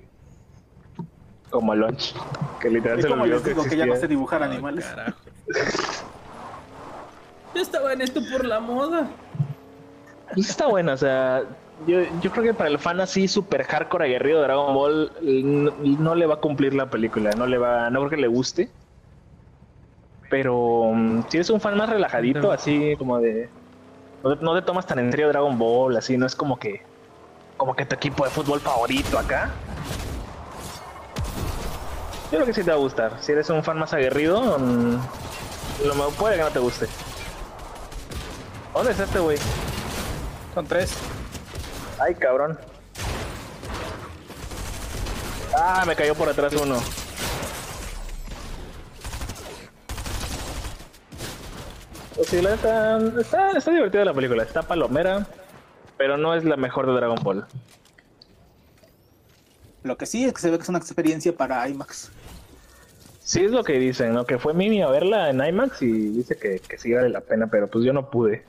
[1.49, 2.13] Como lunch.
[2.59, 4.85] Que literal Y se como les que digo que ya no sé dibujar animales.
[4.85, 5.17] Carajo.
[7.55, 9.07] Yo estaba en esto por la moda.
[10.35, 11.41] Pues está bueno, o sea,
[11.87, 15.71] yo, yo creo que para el fan así super hardcore aguerrido de Dragon Ball no,
[15.81, 18.69] no le va a cumplir la película, no le va, no creo que le guste.
[20.29, 23.49] Pero mm, si eres un fan más relajadito, así como de
[24.23, 26.83] no, te- no te tomas tan en serio Dragon Ball, así no es como que
[27.57, 29.49] como que tu equipo de fútbol favorito acá.
[32.31, 33.17] Yo creo que sí te va a gustar.
[33.21, 34.97] Si eres un fan más aguerrido, mm,
[35.85, 36.87] lo me- puede que no te guste.
[38.73, 39.37] ¿Dónde es este güey?
[40.53, 40.91] Son tres.
[41.99, 42.57] Ay, cabrón.
[45.57, 46.79] Ah, me cayó por atrás uno.
[52.15, 55.25] Pues sí, la neta, está, está divertida la película, está palomera,
[55.97, 57.45] pero no es la mejor de Dragon Ball.
[59.83, 62.11] Lo que sí es que se ve que es una experiencia para IMAX.
[63.29, 64.25] Sí es lo que dicen, ¿no?
[64.25, 67.45] Que fue Mimi a verla en IMAX y dice que, que sí vale la pena,
[67.45, 68.43] pero pues yo no pude.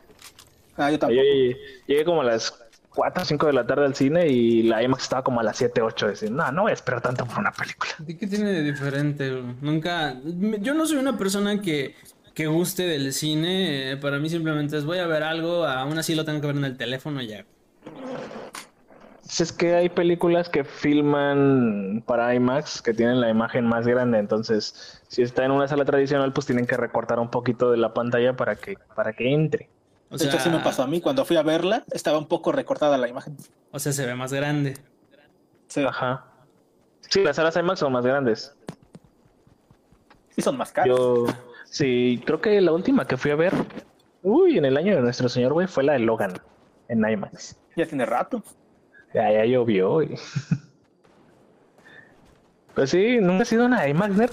[0.78, 1.20] Ah, yo tampoco.
[1.22, 1.54] llegué,
[1.86, 2.54] llegué como a las
[2.94, 5.58] 4 o 5 de la tarde al cine y la IMAX estaba como a las
[5.58, 6.06] 7, 8.
[6.08, 7.92] Decir, no, no voy a esperar tanto por una película.
[7.98, 9.30] ¿De qué tiene de diferente?
[9.60, 10.16] Nunca.
[10.24, 11.94] Yo no soy una persona que,
[12.32, 13.92] que guste del cine.
[13.92, 16.56] eh, Para mí simplemente es voy a ver algo, aún así lo tengo que ver
[16.56, 17.34] en el teléfono y
[19.38, 19.44] ya.
[19.44, 25.02] Es que hay películas que filman para IMAX que tienen la imagen más grande, entonces
[25.08, 28.36] si está en una sala tradicional pues tienen que recortar un poquito de la pantalla
[28.36, 29.70] para que para que entre.
[30.10, 31.00] O de hecho, sea, sí me pasó a mí.
[31.00, 33.36] Cuando fui a verla, estaba un poco recortada la imagen.
[33.70, 34.76] o sea, se ve más grande.
[35.68, 36.26] Sí, Ajá.
[37.00, 38.54] Sí, las salas IMAX son más grandes.
[40.30, 40.88] sí son más caras.
[40.88, 41.26] Yo
[41.64, 43.52] sí, creo que la última que fui a ver,
[44.22, 46.32] uy, en el año de nuestro señor güey fue la de Logan
[46.88, 47.56] en IMAX.
[47.76, 48.42] Ya tiene rato.
[49.14, 50.03] Ya, ya llovió.
[50.03, 50.14] y-
[52.75, 54.33] Pues sí, nunca ha sido una IMAX nerd.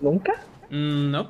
[0.00, 0.34] ¿Nunca?
[0.70, 1.28] Mm, no.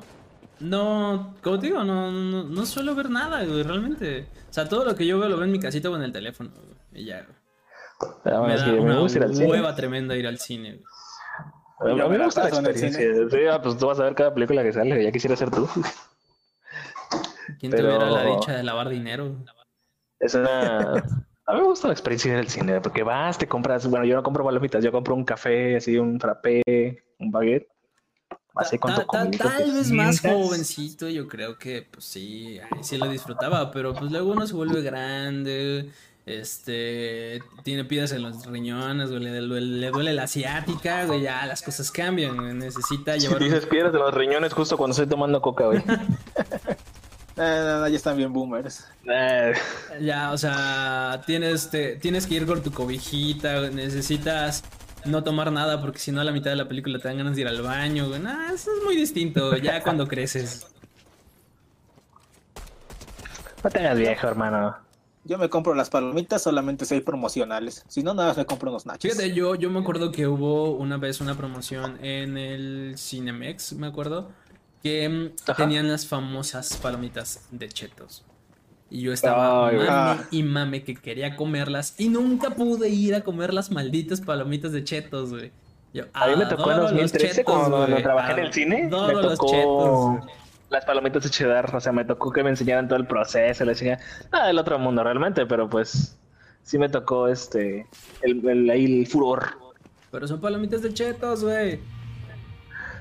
[0.59, 4.27] No, como te digo, no, no, no suelo ver nada, güey, realmente.
[4.49, 6.13] O sea, todo lo que yo veo lo veo en mi casita o en el
[6.13, 6.51] teléfono.
[6.51, 7.23] güey, Y ya.
[7.23, 7.35] güey.
[8.25, 9.49] Ah, bueno, Me da una gusta ir al cine.
[9.49, 10.79] hueva tremenda ir al cine.
[11.79, 11.99] güey.
[11.99, 12.99] A mí me gusta la experiencia.
[13.29, 15.67] Sí, ah, pues tú vas a ver cada película que sale, ya quisiera ser tú.
[17.59, 19.35] ¿Quién Pero- tuviera la dicha de lavar dinero?
[20.19, 21.03] Es una...
[21.45, 24.15] A mí me gusta la experiencia ir al cine, porque vas, te compras, bueno, yo
[24.15, 27.67] no compro palomitas, yo compro un café, así, un frappé, un baguette.
[28.55, 33.09] Así con Ta- ta- tal vez más jovencito, yo creo que pues sí, sí lo
[33.09, 35.89] disfrutaba, pero pues luego uno se vuelve grande,
[36.27, 41.45] este, tiene piedras en los riñones, güey, le, le- le duele la asiática, güey, ya
[41.47, 45.07] las cosas cambian, güey, necesita llevar un- Dices piedras de los riñones justo cuando estoy
[45.07, 45.81] tomando coca, güey.
[47.35, 48.85] Eh, no, no, ya están bien boomers.
[49.09, 49.53] Eh,
[50.01, 54.63] Ya, o sea, tienes, te- tienes que ir con tu cobijita, necesitas
[55.05, 57.35] no tomar nada porque si no a la mitad de la película te dan ganas
[57.35, 58.19] de ir al baño, güey.
[58.21, 60.67] Nah, eso es muy distinto, ya cuando creces.
[63.63, 64.75] no te hagas viejo, hermano.
[65.25, 67.85] Yo me compro las palomitas solamente si hay promocionales.
[67.87, 69.09] Si no, nada más me compro unos nachos.
[69.09, 73.87] Fíjate, yo, yo me acuerdo que hubo una vez una promoción en el Cinemex, me
[73.87, 74.31] acuerdo,
[74.83, 75.55] que Ajá.
[75.55, 78.25] tenían las famosas palomitas de chetos.
[78.89, 80.23] Y yo estaba Ay, mame Ah.
[80.29, 84.83] y mame que quería comerlas y nunca pude ir a comer las malditas palomitas de
[84.83, 85.51] chetos, güey.
[85.93, 88.83] Yo A mí me tocó en adoro los 2013 chetos, cuando, trabajé en el cine.
[88.83, 90.21] Me tocó
[90.69, 91.75] las palomitas de cheddar.
[91.75, 93.63] O sea, me tocó que me enseñaran todo el proceso.
[93.63, 93.99] Le decía,
[94.31, 96.17] nada del otro mundo realmente, pero pues
[96.63, 97.87] sí me tocó este,
[98.21, 99.57] el, el, ahí el furor.
[100.11, 101.79] Pero son palomitas de chetos, güey.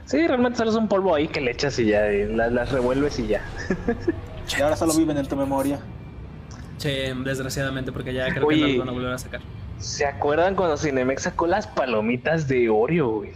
[0.04, 2.72] Sí, realmente solo es un polvo ahí que le echas y ya, y las, las
[2.72, 3.42] revuelves y ya.
[4.58, 5.78] Y ahora solo viven en tu memoria.
[6.78, 6.90] Sí,
[7.24, 8.56] desgraciadamente, porque ya creo Oye.
[8.58, 9.40] que no lo van a volver a sacar.
[9.78, 13.32] ¿Se acuerdan cuando Cinemex sacó las palomitas de Oreo, güey?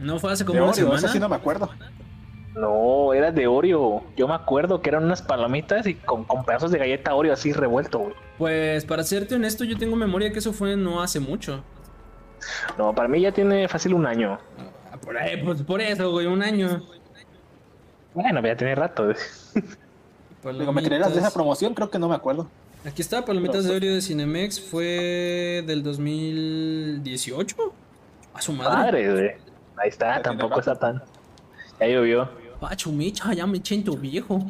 [0.00, 0.98] No fue hace De como una Oreo, semana.
[0.98, 1.70] eso sí no me acuerdo.
[2.54, 4.04] No, era de Oreo.
[4.16, 7.52] Yo me acuerdo que eran unas palomitas y con, con pedazos de galleta Oreo así
[7.52, 8.14] revuelto, güey.
[8.38, 11.62] Pues para serte honesto, yo tengo memoria que eso fue no hace mucho.
[12.78, 14.38] No, para mí ya tiene fácil un año.
[15.04, 16.82] Ah, Por, ahí, pues, por eso, güey, un año.
[18.14, 19.04] Bueno, ya tiene rato.
[19.04, 20.58] güey.
[20.58, 21.74] Digo, ¿me creerás de esa promoción?
[21.74, 22.48] Creo que no me acuerdo.
[22.86, 27.56] Aquí está, Palomitas de Oreo de Cinemex, fue del 2018.
[28.34, 28.72] A su madre.
[28.76, 29.30] Madre, güey.
[29.76, 30.72] Ahí está, tampoco rato.
[30.72, 31.02] está tan.
[31.80, 32.28] Ya llovió.
[32.60, 34.44] Pacho, micha, ya me siento viejo.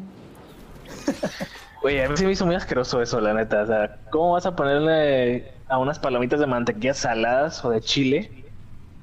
[1.83, 3.61] Oye, a mí se me hizo muy asqueroso eso, la neta.
[3.61, 8.44] O sea, ¿cómo vas a ponerle a unas palomitas de mantequilla saladas o de chile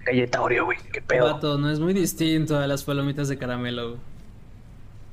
[0.04, 0.78] galleta Oreo, güey?
[0.92, 1.32] ¿Qué pedo?
[1.34, 3.90] Vato, no es muy distinto a las palomitas de caramelo.
[3.90, 4.00] güey.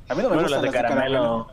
[0.09, 1.47] A mí no me Bueno, gustan las de caramelo.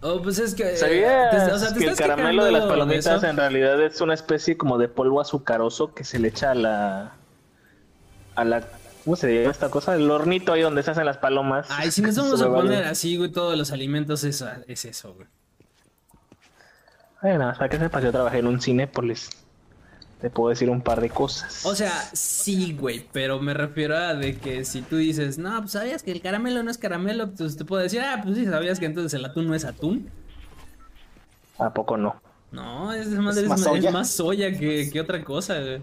[0.00, 0.74] Oh, pues es que.
[0.74, 3.26] eh, ¿Sabías te- o sea, te que el caramelo de las palomitas eso.
[3.26, 7.12] en realidad es una especie como de polvo azucaroso que se le echa a la.
[8.36, 8.62] a la.
[9.04, 9.94] ¿Cómo se llama esta cosa?
[9.96, 11.66] El hornito ahí donde se hacen las palomas.
[11.70, 15.26] Ay, si nos vamos a poner así, güey, todos los alimentos es, es eso, güey.
[17.20, 19.30] Bueno, para que sepas, yo trabajé en un cine, pues les.
[20.20, 21.64] Te puedo decir un par de cosas.
[21.64, 25.72] O sea, sí, güey, pero me refiero a de que si tú dices, no, pues
[25.72, 28.80] sabías que el caramelo no es caramelo, pues te puedo decir, ah, pues sí, sabías
[28.80, 30.10] que entonces el atún no es atún.
[31.58, 32.20] ¿A poco no?
[32.50, 33.90] No, es más, Es es más más, es soya.
[33.90, 35.82] más soya que, que otra cosa, güey.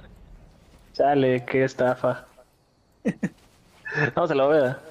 [0.93, 2.25] Chale, qué estafa.
[4.15, 4.81] Vamos a la bóveda.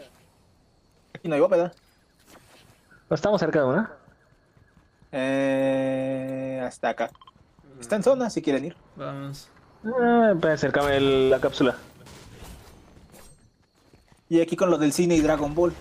[1.23, 1.73] Y no hay bóveda.
[3.11, 3.93] ¿No estamos cerca de una?
[5.13, 7.11] Eh, hasta acá.
[7.81, 8.77] Está en zona si quieren ir.
[8.97, 9.49] Vamos.
[9.85, 11.77] Ah, para acercarme el- la cápsula.
[14.29, 15.73] Y aquí con lo del cine y Dragon Ball.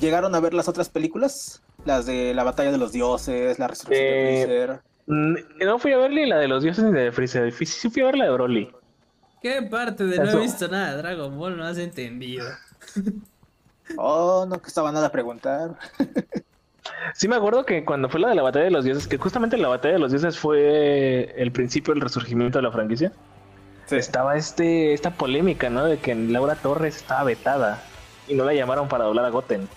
[0.00, 1.62] ¿Llegaron a ver las otras películas?
[1.84, 4.80] Las de la batalla de los dioses, la resurrección Eh, de Freezer.
[5.06, 7.52] Mm, No fui a ver ni la de los dioses ni la de Freezer.
[7.52, 8.70] Sí fui a ver la de Broly.
[9.42, 12.46] ¿Qué parte de no he visto nada de Dragon Ball no has entendido?
[13.96, 15.76] Oh, no que estaba nada a preguntar.
[17.14, 19.56] Sí me acuerdo que cuando fue la de la batalla de los dioses, que justamente
[19.56, 23.12] la batalla de los dioses fue el principio del resurgimiento de la franquicia.
[23.90, 25.84] Estaba este, esta polémica, ¿no?
[25.84, 27.82] De que Laura Torres estaba vetada
[28.28, 29.68] y no la llamaron para doblar a Goten.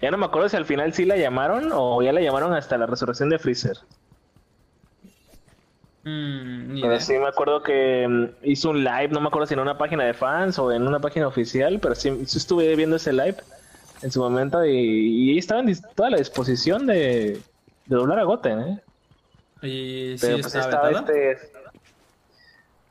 [0.00, 2.76] Ya no me acuerdo si al final sí la llamaron o ya la llamaron hasta
[2.76, 3.78] la resurrección de Freezer.
[6.04, 9.60] Mm, Pero sí me acuerdo que mm, hizo un live, no me acuerdo si en
[9.60, 13.12] una página de fans o en una página oficial, pero sí, sí estuve viendo ese
[13.12, 13.36] live
[14.02, 17.40] en su momento y, y ahí estaba en toda la disposición de,
[17.86, 18.82] de doblar a Goten, ¿eh?
[19.62, 21.38] Y sí, Pero pues estaba este...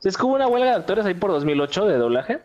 [0.04, 2.40] Es como una huelga de actores ahí por 2008 de doblaje.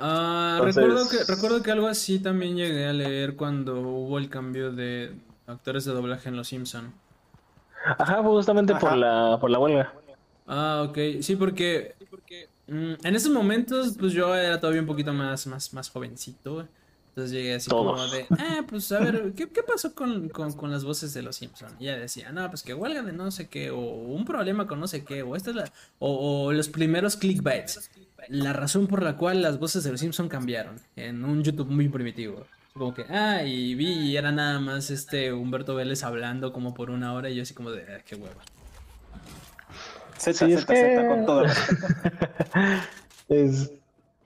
[0.00, 4.30] Ah, Entonces- recuerdo, que, recuerdo que algo así también llegué a leer cuando hubo el
[4.30, 5.14] cambio de
[5.46, 6.92] actores de doblaje en Los Simpson.
[7.98, 9.92] Ajá, fue justamente por la, por la huelga.
[10.46, 10.98] Ah, ok.
[11.20, 11.94] Sí, porque
[12.68, 16.66] mm, en esos momentos, pues yo era todavía un poquito más, más, más jovencito.
[17.14, 20.72] Entonces llegué así como de, ah, pues a ver, ¿qué, qué pasó con, con, con
[20.72, 21.68] las voces de los Simpson?
[21.78, 24.80] Y ya decía, no, pues que huelga de no sé qué, o un problema con
[24.80, 27.88] no sé qué, o esta es la, o, o los primeros clickbaits.
[28.30, 31.88] La razón por la cual las voces de los Simpson cambiaron en un YouTube muy
[31.88, 32.44] primitivo.
[32.72, 36.90] Como que, ah, y vi y era nada más este Humberto Vélez hablando como por
[36.90, 38.42] una hora y yo así como de, ah, qué hueva.
[40.18, 41.44] Z, Sí, es Z, Z, que- con todo.
[43.28, 43.70] Es...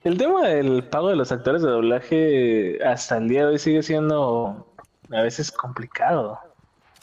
[0.03, 3.83] El tema del pago de los actores de doblaje hasta el día de hoy sigue
[3.83, 4.65] siendo
[5.11, 6.39] a veces complicado.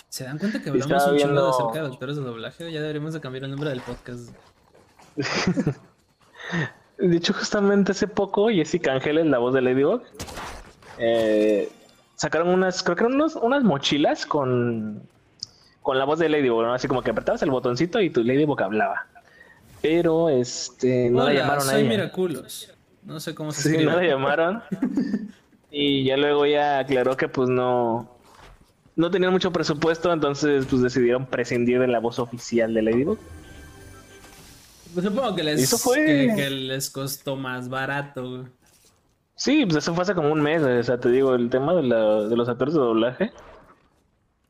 [0.09, 2.73] ¿Se dan cuenta que hablamos estaba un viendo- acerca de actores de doblaje?
[2.73, 4.31] Ya deberíamos de cambiar el nombre del podcast.
[6.99, 10.01] De hecho, justamente hace poco, Jessica Ángeles, la voz de Ladybug,
[10.99, 11.69] eh,
[12.15, 15.03] sacaron unas, creo que eran unos- unas mochilas con,
[15.83, 16.73] con la voz de Ladybug, ¿no?
[16.73, 19.07] Así como que apretabas el botoncito y tu Ladybug hablaba.
[19.83, 21.89] Pero este no Hola, la llamaron a soy ella.
[21.91, 22.73] Miraculos.
[23.07, 23.91] No sé cómo se Sí, escribe.
[23.91, 24.63] no la llamaron.
[25.71, 28.11] y ya luego ya aclaró que pues no
[28.97, 33.19] no tenían mucho presupuesto, entonces pues decidieron prescindir de la voz oficial de Ladybug.
[34.95, 38.29] Pues supongo que les, Eso fue- que, que les costó más barato.
[38.31, 38.43] güey.
[39.35, 41.83] Sí, pues eso fue hace como un mes, o sea, te digo, el tema de,
[41.83, 43.33] la- de los actores de doblaje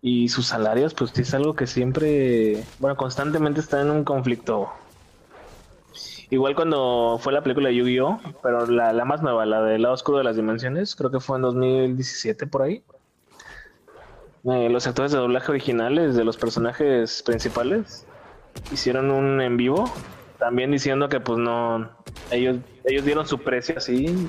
[0.00, 4.68] y sus salarios, pues sí es algo que siempre, bueno, constantemente está en un conflicto.
[6.30, 9.94] Igual cuando fue la película de Yu-Gi-Oh, pero la, la más nueva, la del lado
[9.94, 12.82] oscuro de las dimensiones, creo que fue en 2017 por ahí.
[14.44, 18.06] Eh, los actores de doblaje originales de los personajes principales
[18.72, 19.90] hicieron un en vivo,
[20.38, 21.88] también diciendo que pues no,
[22.30, 24.28] ellos, ellos dieron su precio así y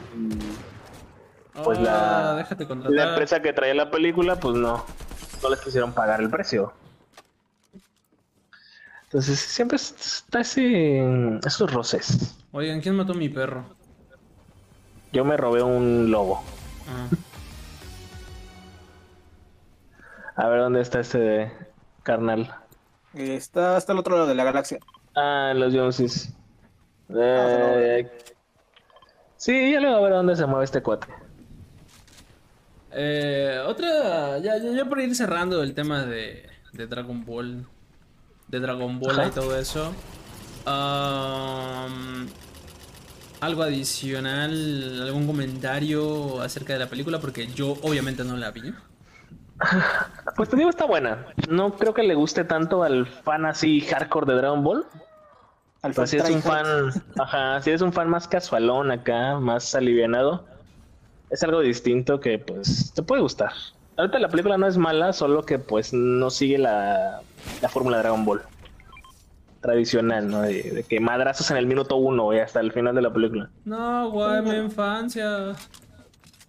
[1.64, 2.48] Pues la- Ah,
[2.90, 4.86] la empresa que traía la película, pues no,
[5.42, 6.74] no les quisieron pagar el precio.
[9.08, 12.36] Entonces siempre está ese, esos roces.
[12.52, 13.66] Oigan, ¿quién mató a mi perro?
[15.14, 16.44] Yo me robé un lobo.
[16.90, 17.08] Ah,
[20.36, 21.52] A ver dónde está este
[22.04, 22.54] carnal.
[23.14, 24.80] Está hasta el otro lado de la galaxia.
[25.16, 26.34] Ah, los Joneses.
[27.10, 28.12] Eh,
[29.38, 31.08] sí, ya luego a ver dónde se mueve este cuate.
[32.92, 37.66] Eh, otra, ya, ya, ya por ir cerrando el tema de, de Dragon Ball,
[38.48, 39.28] de Dragon Ball Ajá.
[39.28, 39.94] y todo eso.
[40.66, 42.28] am,
[43.40, 48.74] algo adicional, algún comentario acerca de la película, porque yo obviamente no la vi.
[50.36, 51.26] Pues te digo, está buena.
[51.50, 54.86] No creo que le guste tanto al fan así hardcore de Dragon Ball.
[55.82, 59.74] Al Pero si es un fan, ajá, si es un fan más casualón acá, más
[59.74, 60.46] alivianado,
[61.32, 63.52] es algo distinto que pues te puede gustar.
[63.98, 67.22] Ahorita la película no es mala, solo que pues no sigue la,
[67.62, 68.42] la fórmula de Dragon Ball
[69.62, 70.42] tradicional, ¿no?
[70.42, 73.50] De, de que madrazos en el minuto uno y hasta el final de la película.
[73.66, 75.56] No, guay, mi infancia.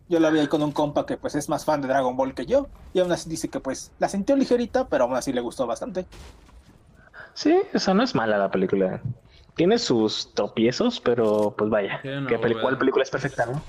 [0.09, 2.35] Yo la vi ahí con un compa que pues es más fan de Dragon Ball
[2.35, 2.69] que yo.
[2.95, 6.07] Y aún así dice que pues la sintió ligerita, pero aún así le gustó bastante.
[7.35, 9.01] Sí, esa no es mala la película.
[9.55, 12.61] Tiene sus tropiezos, pero pues vaya, bóveda.
[12.61, 13.63] ¿cuál película es perfecta, no?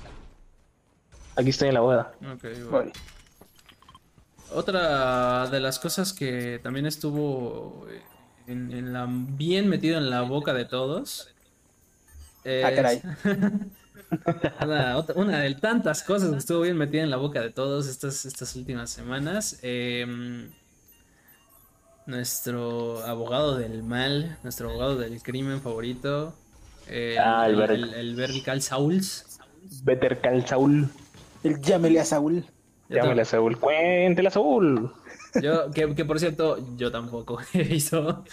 [1.36, 2.12] Aquí estoy en la boda.
[2.32, 2.44] Ok.
[2.70, 2.92] Bueno,
[4.52, 7.86] Otra de las cosas que también estuvo
[8.46, 11.28] en, en la, bien metido en la boca de todos.
[12.44, 13.02] es- Ah, caray.
[14.62, 17.86] una, otra- una de tantas cosas que estuvo bien metida en la boca de todos
[17.86, 19.58] estas, estas últimas semanas.
[19.62, 20.50] em,
[22.06, 26.34] nuestro abogado del mal, nuestro abogado del crimen favorito,
[26.88, 29.38] el, Ah, el el, el- el Better Call Sauls.
[29.84, 30.88] Better Call Saul.
[31.44, 32.44] El llámele a Saúl.
[32.96, 33.58] Llámale a Saúl.
[33.58, 34.92] Cuéntela a Saúl.
[35.42, 38.24] Yo, que, que por cierto, yo tampoco he visto.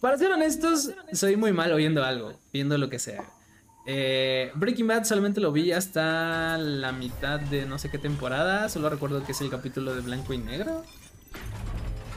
[0.00, 3.24] Para ser honestos, soy muy mal oyendo algo, viendo lo que sea.
[3.86, 8.68] Eh, Breaking Bad solamente lo vi hasta la mitad de no sé qué temporada.
[8.68, 10.82] Solo recuerdo que es el capítulo de blanco y negro.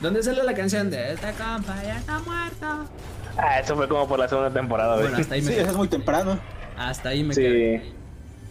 [0.01, 2.89] Donde sale la canción de Esta compa ya está muerto.
[3.37, 5.07] Ah, eso fue como por la segunda temporada, güey.
[5.09, 5.61] Bueno, hasta ahí me Sí, quedé.
[5.63, 6.39] eso es muy temprano.
[6.77, 7.79] Hasta ahí me quedé.
[7.81, 7.93] Sí.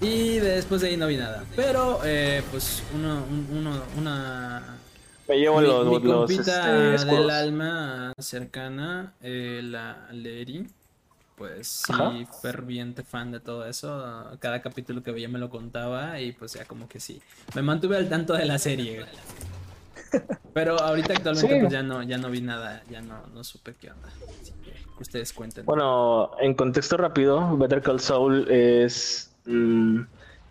[0.00, 1.44] Y después de ahí no vi nada.
[1.56, 4.62] Pero, eh, pues, uno, un- uno, una
[5.26, 10.66] Me llevo mi, los, mi los compita este, del alma cercana, eh, la Leri,
[11.36, 12.12] pues sí, Ajá.
[12.40, 14.24] ferviente fan de todo eso.
[14.38, 17.20] Cada capítulo que veía me lo contaba y pues ya como que sí.
[17.54, 19.04] Me mantuve al tanto de la serie.
[20.54, 21.60] Pero ahorita actualmente Sí.
[21.60, 24.08] pues ya no, ya no vi nada, ya no, no supe qué onda.
[24.08, 24.52] Así
[24.96, 25.66] que ustedes cuenten.
[25.66, 30.00] Bueno, en contexto rápido, Better Call Saul es, mm,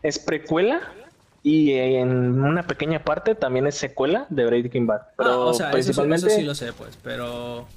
[0.03, 0.81] es precuela
[1.43, 5.01] y en una pequeña parte también es secuela de Breaking Bad.
[5.17, 7.67] Pero Ah, o sea, eso, sí- eso principalmente sí lo sé, pues, pero.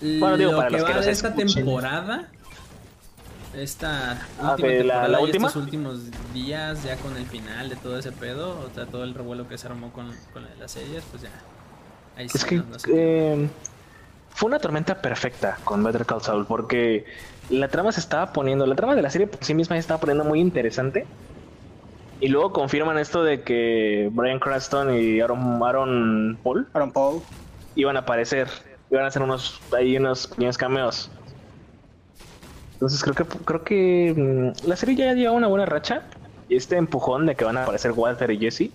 [0.00, 1.54] Bueno, digo, lo para que los va de esta escuchen.
[1.54, 2.28] temporada.
[3.54, 5.46] Esta Ah, última de la- temporada la y última.
[5.48, 6.00] estos últimos
[6.34, 9.56] días, ya con el final de todo ese pedo, o sea, todo el revuelo que
[9.56, 11.30] se armó con, con las series, pues ya.
[12.18, 12.90] Ahí sí, es que no- no sé.
[12.92, 13.48] eh,
[14.36, 17.06] fue una tormenta perfecta con Better Call Saul porque
[17.48, 19.98] la trama se estaba poniendo, la trama de la serie por sí misma se estaba
[19.98, 21.06] poniendo muy interesante.
[22.20, 27.22] Y luego confirman esto de que Brian Cranston y Aaron, Aaron Paul Aaron Paul.
[27.76, 28.48] iban a aparecer,
[28.90, 31.10] iban a hacer unos ahí unos pequeños cameos.
[32.74, 36.02] Entonces creo que creo que mm, la serie ya lleva una buena racha
[36.50, 38.70] y este empujón de que van a aparecer Walter y Jesse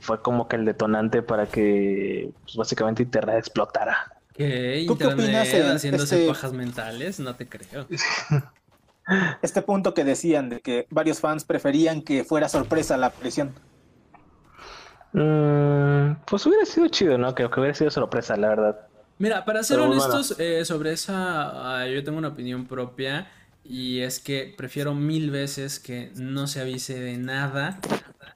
[0.00, 4.15] fue como que el detonante para que pues, básicamente internet explotara.
[4.36, 4.84] ¿Qué?
[4.86, 7.20] ¿Tú qué opinas Internet en haciéndose este- pajas mentales?
[7.20, 7.86] No te creo.
[9.40, 13.54] Este punto que decían de que varios fans preferían que fuera sorpresa la aparición.
[15.12, 17.32] Mm, pues hubiera sido chido, ¿no?
[17.32, 18.80] Que, que hubiera sido sorpresa, la verdad.
[19.18, 20.02] Mira, para ser Pero bueno.
[20.02, 23.28] honestos, eh, sobre esa, ah, yo tengo una opinión propia
[23.64, 27.78] y es que prefiero mil veces que no se avise de nada,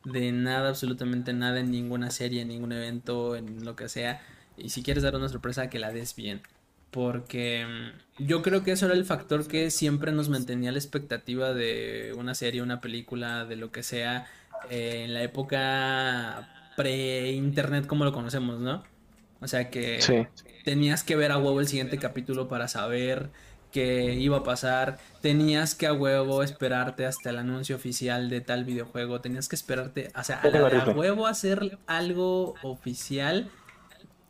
[0.04, 4.22] de nada, absolutamente nada en ninguna serie, en ningún evento, en lo que sea.
[4.62, 6.42] Y si quieres dar una sorpresa, que la des bien.
[6.90, 11.52] Porque mm, yo creo que eso era el factor que siempre nos mantenía la expectativa
[11.52, 14.26] de una serie, una película, de lo que sea,
[14.70, 18.82] eh, en la época pre-internet como lo conocemos, ¿no?
[19.40, 20.26] O sea que Sí.
[20.64, 23.30] tenías que ver a huevo el siguiente capítulo para saber
[23.72, 24.98] qué iba a pasar.
[25.20, 29.20] Tenías que a huevo esperarte hasta el anuncio oficial de tal videojuego.
[29.20, 33.50] Tenías que esperarte, o sea, a, la huevo hacer algo oficial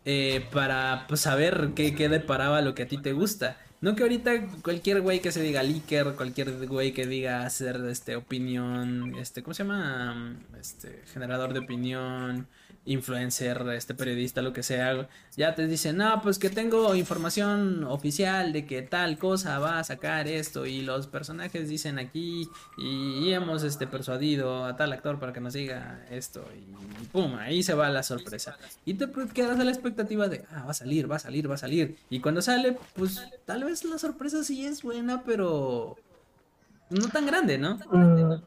[0.05, 3.57] eh, para pues, saber qué, qué deparaba lo que a ti te gusta.
[3.81, 8.15] No que ahorita cualquier güey que se diga leaker, cualquier güey que diga hacer este
[8.15, 10.37] opinión, este, ¿cómo se llama?
[10.61, 12.47] Este, generador de opinión,
[12.87, 18.53] influencer, este periodista, lo que sea, ya te dicen, no, pues que tengo información oficial
[18.53, 23.62] de que tal cosa va a sacar esto y los personajes dicen aquí y, hemos
[23.62, 27.89] este persuadido a tal actor para que nos diga esto y, pum, ahí se va
[27.91, 28.57] la sorpresa.
[28.85, 31.55] Y te quedas a la expectativa de, ah, va a salir, va a salir, va
[31.55, 31.97] a salir.
[32.09, 35.97] Y cuando sale, pues tal vez la sorpresa sí es buena, pero
[36.91, 37.76] no tan grande, ¿no?
[37.93, 38.43] Mm,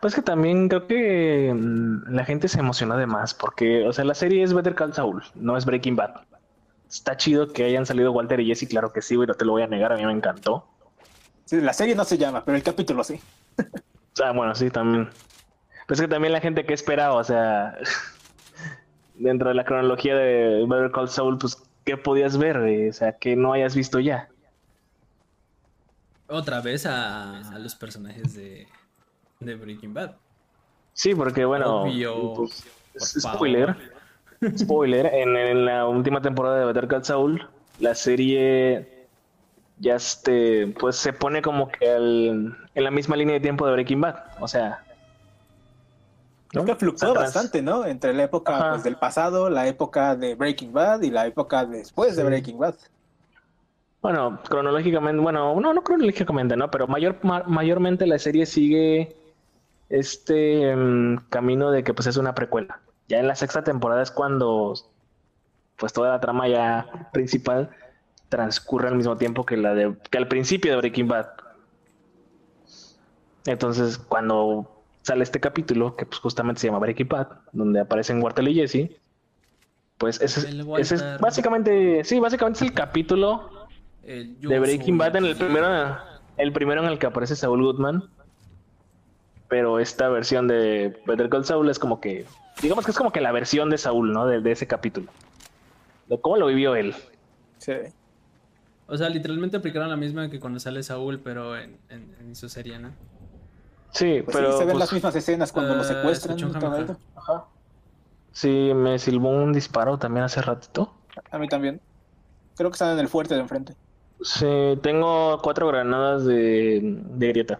[0.00, 4.04] Pues que también creo que mm, la gente se emociona de más porque, o sea,
[4.04, 6.20] la serie es Better Call Saul, no es Breaking Bad.
[6.88, 9.52] Está chido que hayan salido Walter y Jesse, claro que sí, güey, no te lo
[9.52, 10.66] voy a negar, a mí me encantó.
[11.44, 13.20] Sí, la serie no se llama, pero el capítulo sí.
[14.20, 15.10] Ah, bueno, sí, también.
[15.86, 17.78] Pues que también la gente que espera, o sea,
[19.14, 22.58] dentro de la cronología de Better Call Saul, pues, ¿qué podías ver?
[22.58, 22.88] güey?
[22.88, 24.28] O sea, que no hayas visto ya.
[26.26, 28.66] Otra vez a, a los personajes de,
[29.40, 30.12] de Breaking Bad.
[30.92, 33.36] Sí, porque bueno, Obvio, pues, por es- favor.
[33.38, 33.76] spoiler,
[34.56, 39.06] spoiler, en, en la última temporada de Better Call Saul, la serie
[39.78, 43.72] ya este, pues se pone como que al- en la misma línea de tiempo de
[43.72, 44.84] Breaking Bad, o sea,
[46.50, 46.66] Creo ¿no?
[46.66, 47.24] que fluctúa Atrás.
[47.34, 47.84] bastante, ¿no?
[47.84, 52.16] Entre la época pues, del pasado, la época de Breaking Bad y la época después
[52.16, 52.24] de.
[52.24, 52.74] Breaking Bad.
[54.00, 56.70] Bueno, cronológicamente, bueno, no, no cronológicamente, ¿no?
[56.70, 59.14] Pero mayor, ma- mayormente la serie sigue
[59.88, 62.80] este mm, camino de que pues es una precuela.
[63.08, 64.74] Ya en la sexta temporada es cuando
[65.76, 67.70] pues toda la trama ya principal
[68.28, 71.26] transcurre al mismo tiempo que la de que al principio de Breaking Bad.
[73.46, 78.46] Entonces, cuando sale este capítulo, que pues justamente se llama Breaking Bad, donde aparecen Walter
[78.46, 78.90] y Jesse,
[79.96, 80.40] Pues ese,
[80.78, 83.68] ese es básicamente, sí, básicamente es el capítulo
[84.02, 85.96] El de Breaking Bad en el primero,
[86.36, 88.10] el primero en el que aparece Saul Goodman.
[89.48, 92.26] Pero esta versión de Better Call Saul es como que,
[92.60, 94.26] digamos que es como que la versión de Saúl, ¿no?
[94.26, 95.10] De, de ese capítulo.
[96.06, 96.94] De cómo lo vivió él.
[97.58, 97.72] Sí.
[98.86, 102.48] O sea, literalmente aplicaron la misma que cuando sale Saúl, pero en, en, en su
[102.48, 102.90] serie, ¿no?
[103.90, 106.96] Sí, Pues pero sí, se ven pues, las mismas escenas cuando lo eh, secuestran.
[107.16, 107.44] ajá.
[108.32, 110.94] Sí, me silbó un disparo también hace ratito.
[111.30, 111.80] A mí también.
[112.56, 113.74] Creo que están en el fuerte de enfrente.
[114.22, 114.46] Sí,
[114.82, 117.58] tengo cuatro granadas de, de grieta.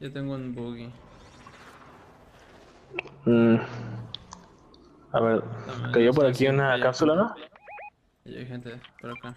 [0.00, 0.90] Yo tengo un buggy.
[3.24, 3.56] Mm.
[5.12, 7.34] A ver, Dame, cayó por aquí una cápsula, ¿no?
[8.26, 9.36] Hay gente por acá.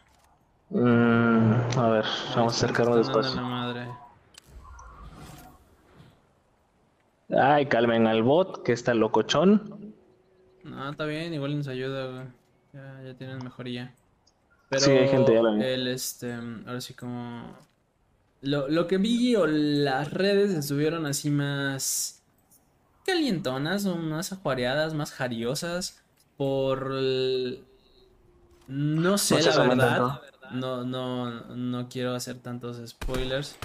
[0.70, 3.36] Mm, a ver, vamos a acercarnos despacio.
[3.36, 3.88] la madre.
[7.36, 9.93] Ay, calmen al bot, que está locochón.
[10.64, 12.26] No, está bien, igual nos ayuda, güey.
[12.74, 13.93] Ya, ya tienen mejoría.
[14.70, 15.64] Pero Sí, hay gente, ya lo vi.
[15.64, 17.58] el, este, ahora sí como...
[18.41, 22.22] Lo, lo que vi o las redes estuvieron así más
[23.06, 26.01] calientonas o más ajuareadas, más jariosas
[26.38, 26.91] por...
[26.93, 27.64] el-
[28.68, 29.97] No sé, la verdad.
[29.97, 30.22] tanto.
[30.51, 33.56] No, no, no quiero hacer tantos spoilers.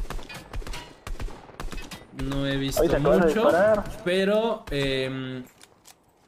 [2.24, 3.50] No he visto mucho.
[4.04, 5.44] Pero em,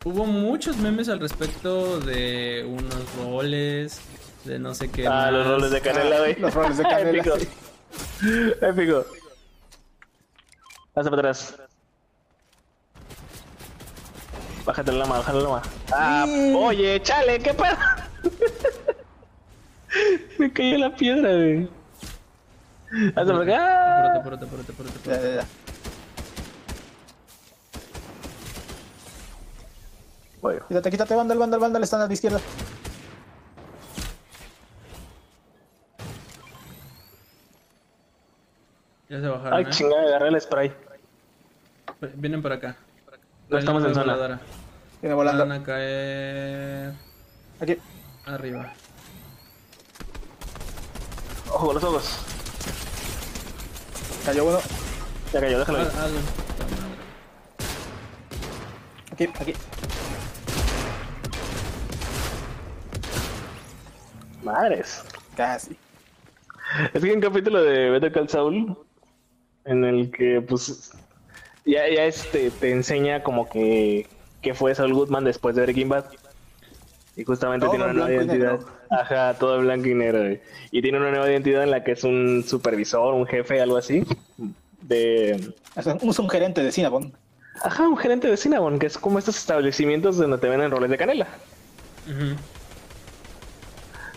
[0.05, 4.01] hubo muchos memes al respecto de unos roles,
[4.45, 5.07] de no sé qué.
[5.07, 6.37] Ah, los roles de canela, güey.
[6.39, 7.35] Los roles de canela, Épico.
[8.67, 9.05] Épico.
[10.93, 11.57] Pasa para atrás.
[14.71, 15.63] Bájate la lama, bájate la lama.
[15.93, 18.09] Ah, oye, chale, ¿qué pasa?
[20.39, 21.69] Me cayó la piedra, güey.
[23.17, 24.15] Hasta por acá.
[24.15, 25.35] Apúrate, apúrate, apúrate, apúrate, Ya, apúrate.
[25.35, 25.47] ya, ya.
[30.41, 30.59] Voy.
[30.69, 32.39] Quítate, quítate, Vandal, Vandal, Vandal, están a la izquierda.
[39.09, 39.71] Ya se bajaron, Ay, ¿eh?
[39.71, 40.73] chingada, agarré el spray.
[42.15, 42.77] Vienen por acá.
[43.49, 44.41] No estamos en zona.
[45.01, 45.55] Viene Van volando.
[45.55, 46.93] a caer
[47.61, 47.77] Aquí.
[48.27, 48.73] arriba.
[51.49, 52.19] Ojo, con los ojos.
[54.25, 54.59] Cayó uno.
[55.33, 56.15] Ya cayó, déjalo Ah, madre.
[59.13, 59.55] Aquí, aquí.
[64.43, 65.03] Madres.
[65.37, 65.77] Casi.
[66.93, 68.77] Es que hay un capítulo de Better Call Saul
[69.65, 70.93] en el que, pues,
[71.65, 74.07] ya, ya este, te enseña como que,
[74.43, 76.05] que fue Saul Goodman después de Breaking Bad.
[77.17, 78.61] Y justamente Todo tiene una nueva identidad.
[78.91, 80.21] Ajá, todo blanco y negro.
[80.21, 80.41] güey.
[80.71, 84.05] Y tiene una nueva identidad en la que es un supervisor, un jefe, algo así.
[84.81, 85.53] De.
[85.77, 87.13] Es un, es un gerente de Cinnabon.
[87.63, 90.97] Ajá, un gerente de Cinnabon, que es como estos establecimientos donde te venden roles de
[90.97, 91.29] canela.
[92.07, 92.37] Ujú.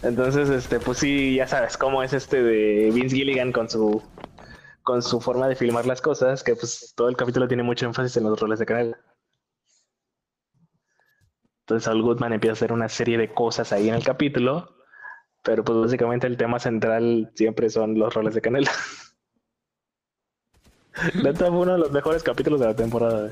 [0.03, 4.01] Entonces, este, pues sí, ya sabes cómo es este de Vince Gilligan con su
[4.83, 8.17] con su forma de filmar las cosas, que pues todo el capítulo tiene mucho énfasis
[8.17, 8.97] en los roles de canela.
[11.63, 14.75] Entonces Saul Goodman empieza a hacer una serie de cosas ahí en el capítulo,
[15.43, 18.71] pero pues básicamente el tema central siempre son los roles de canela.
[21.15, 23.27] Neta fue uno de los mejores capítulos de la temporada.
[23.27, 23.31] eh.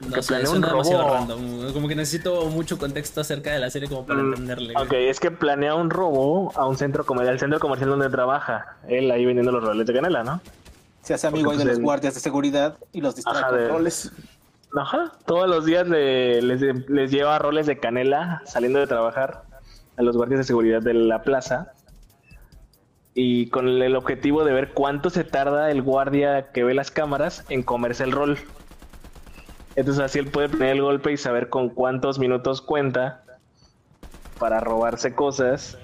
[0.00, 1.14] No Que sé, planea un robo.
[1.14, 1.72] random.
[1.72, 4.74] Como que necesito mucho contexto acerca de la serie como para Mm, entenderle.
[4.76, 8.78] Ok, es que planea un robo a un centro comercial, al centro comercial donde trabaja.
[8.88, 10.40] Él ahí vendiendo los roles de canela, ¿no?
[11.02, 13.58] Se hace amigo Porque, ahí de los guardias de seguridad y los distrae Ajá, con
[13.58, 14.12] de- roles.
[14.76, 19.42] Ajá, todos los días le- les, les lleva roles de canela saliendo de trabajar
[19.96, 21.72] a los guardias de seguridad de la plaza.
[23.14, 27.44] Y con el objetivo de ver cuánto se tarda el guardia que ve las cámaras
[27.48, 28.38] en comerse el rol.
[29.76, 33.22] Entonces así él puede poner el golpe y saber con cuántos minutos cuenta
[34.40, 35.78] para robarse cosas,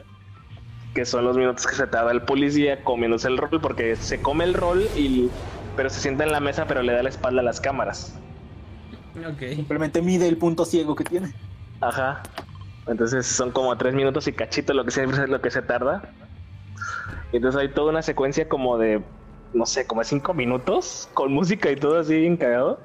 [0.95, 4.43] que son los minutos que se tarda el policía comiéndose el rol, porque se come
[4.43, 5.31] el rol y
[5.77, 8.19] pero se sienta en la mesa pero le da la espalda a las cámaras.
[9.39, 11.33] Simplemente mide el punto ciego que tiene.
[11.81, 12.23] Ajá.
[12.87, 16.03] Entonces son como tres minutos y cachito lo que se, lo que se tarda.
[17.33, 19.03] Y entonces hay toda una secuencia como de,
[19.55, 22.81] no sé, como de cinco minutos, con música y todo así bien cagado.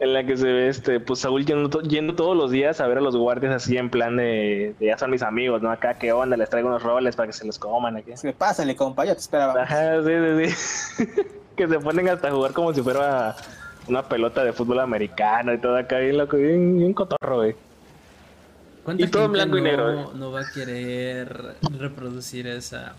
[0.00, 2.98] En la que se ve este, pues Saúl yendo, yendo todos los días a ver
[2.98, 5.72] a los guardias así en plan de, de ya son mis amigos, ¿no?
[5.72, 6.36] Acá, ¿qué onda?
[6.36, 8.12] Les traigo unos roles para que se los coman aquí.
[8.38, 9.60] Pásale, compa, ya te esperaba.
[9.60, 10.12] Ajá, sí,
[10.46, 11.22] sí, sí.
[11.56, 13.34] que se ponen hasta a jugar como si fuera
[13.88, 17.54] una pelota de fútbol americano y todo acá, bien loco, bien, bien cotorro, güey.
[18.84, 20.06] ¿Cuánta Y todo en gente blanco y no, negro, eh.
[20.14, 22.94] no va a querer reproducir esa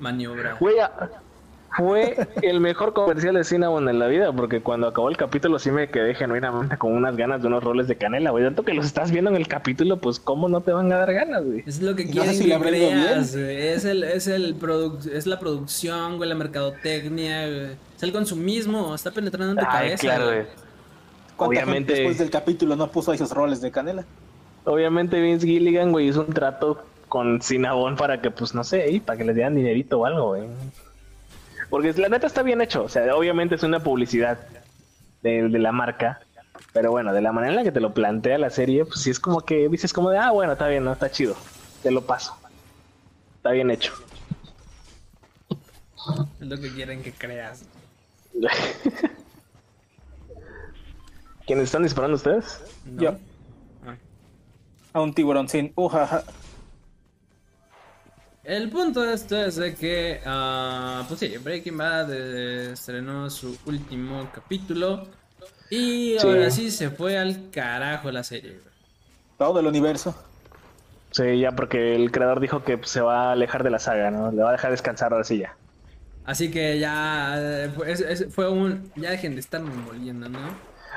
[0.00, 0.54] maniobra?
[0.58, 0.76] Güey,
[1.76, 5.70] fue el mejor comercial de Cinnabon en la vida, porque cuando acabó el capítulo sí
[5.70, 8.44] me quedé genuinamente con unas ganas de unos roles de canela, güey.
[8.44, 11.14] Tanto que los estás viendo en el capítulo, pues cómo no te van a dar
[11.14, 11.62] ganas, güey.
[11.66, 13.68] Es lo que No sé quieren si que creas, güey.
[13.68, 17.91] Es el, es el produc- es la producción, güey, la mercadotecnia, güey.
[18.02, 20.00] Es el consumismo, está penetrando en tu Ay, cabeza.
[20.00, 20.36] claro, güey.
[20.38, 20.46] güey.
[21.36, 24.04] ¿Cuánta gente Obviamente- después del capítulo no puso esos roles de canela?
[24.64, 29.16] Obviamente Vince Gilligan, güey, hizo un trato con Cinnabon para que, pues, no sé, para
[29.18, 30.48] que les dieran dinerito o algo, güey.
[31.70, 34.40] Porque la neta está bien hecho, o sea, obviamente es una publicidad
[35.22, 36.20] de, de la marca,
[36.72, 39.10] pero bueno, de la manera en la que te lo plantea la serie, pues sí
[39.10, 41.36] es como que dices como de, ah, bueno, está bien, no, está chido,
[41.84, 42.36] te lo paso.
[43.36, 43.92] Está bien hecho.
[46.40, 47.64] Es lo que quieren que creas.
[51.46, 52.62] ¿Quiénes están disparando ustedes?
[52.86, 53.02] ¿no?
[53.02, 53.10] Yo.
[53.86, 53.96] Ah.
[54.92, 56.22] A un tiburón sin ujaja.
[58.44, 63.56] El punto de esto es de que, ah, pues sí, Breaking Bad eh, estrenó su
[63.66, 65.06] último capítulo
[65.70, 66.26] y Sí.
[66.26, 68.58] ahora sí se fue al carajo la serie.
[69.38, 70.14] Todo el universo.
[71.12, 74.32] Sí, ya porque el creador dijo que se va a alejar de la saga, ¿no?
[74.32, 75.54] Le va a dejar descansar ahora sí ya.
[76.24, 78.92] Así que ya eh, fue, es- es- fue un...
[78.94, 80.38] Ya dejen de estar moliendo, ¿no?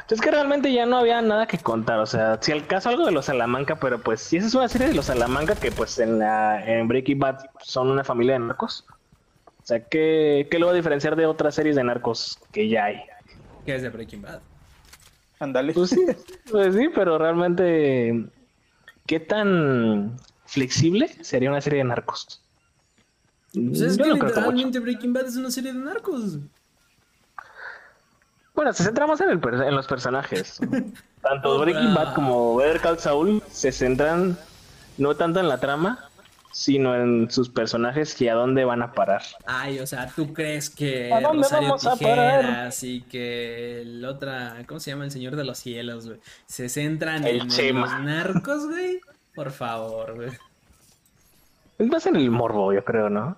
[0.10, 3.06] Es que realmente ya no había nada que contar, o sea, si al caso algo
[3.06, 5.98] de los Salamanca, pero pues si esa es una serie de los Salamanca que pues
[5.98, 8.86] en la en Breaking Bad son una familia de narcos.
[9.48, 12.86] O sea, ¿qué, qué lo va a diferenciar de otras series de narcos que ya
[12.86, 13.02] hay?
[13.66, 14.42] Que es de Breaking Bad.
[15.40, 15.74] Ándale.
[15.74, 16.06] Pues sí,
[16.52, 18.26] pues sí, pero realmente
[19.08, 22.45] ¿qué tan flexible sería una serie de narcos?
[23.56, 26.38] Pues es Yo que no literalmente Breaking Bad es una serie de narcos.
[28.54, 30.60] Bueno, se centra más en, el per- en los personajes.
[31.22, 31.60] Tanto.
[31.60, 34.38] Breaking Bad como Better Call Saul se centran
[34.98, 36.08] no tanto en la trama,
[36.54, 39.24] sino en sus personajes y a dónde van a parar.
[39.46, 42.40] Ay, o sea, ¿tú crees que ¿A dónde Rosario vamos a parar?
[42.42, 45.04] Tijeras y que el otra, ¿cómo se llama?
[45.04, 46.20] El Señor de los Cielos, güey?
[46.46, 47.82] Se centran El en, Chema.
[47.98, 49.02] los narcos, güey.
[49.34, 50.30] Por favor, güey.
[51.78, 53.36] Es más en el morbo, yo creo, ¿no?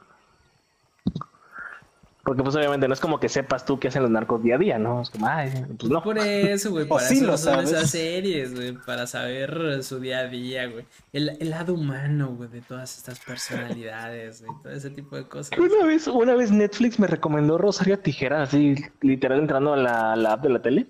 [2.28, 4.58] Porque pues obviamente no es como que sepas tú qué hacen los narcos día a
[4.58, 5.02] día, ¿no?
[5.02, 5.50] Es como, ay,
[5.80, 6.04] pues no.
[6.04, 7.72] Por eso, güey, O para sí eso lo son sabes.
[7.72, 10.84] esas series, güey, para saber su día a día, güey.
[11.14, 15.58] El, el lado humano, güey, de todas estas personalidades, güey, todo ese tipo de cosas.
[15.58, 20.34] Una vez, una vez Netflix me recomendó Rosario Tijera, así literal entrando a la, la
[20.34, 20.86] app de la tele,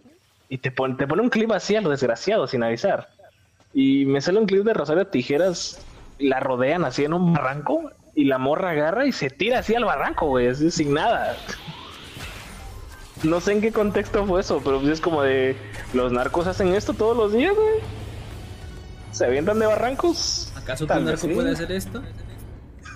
[0.50, 3.10] y te pone, te pone un clip así a lo desgraciado, sin avisar.
[3.76, 5.86] Y me sale un clip de Rosario Tijeras,
[6.18, 9.86] la rodean así en un barranco, y la morra agarra y se tira así al
[9.86, 11.38] barranco, güey, así sin nada.
[13.24, 15.55] No sé en qué contexto fue eso, pero pues es como de,
[15.93, 17.76] los narcos hacen esto todos los días, güey.
[19.11, 20.51] Se avientan de barrancos.
[20.55, 21.28] ¿Acaso vez narco sí.
[21.28, 22.01] puede hacer esto?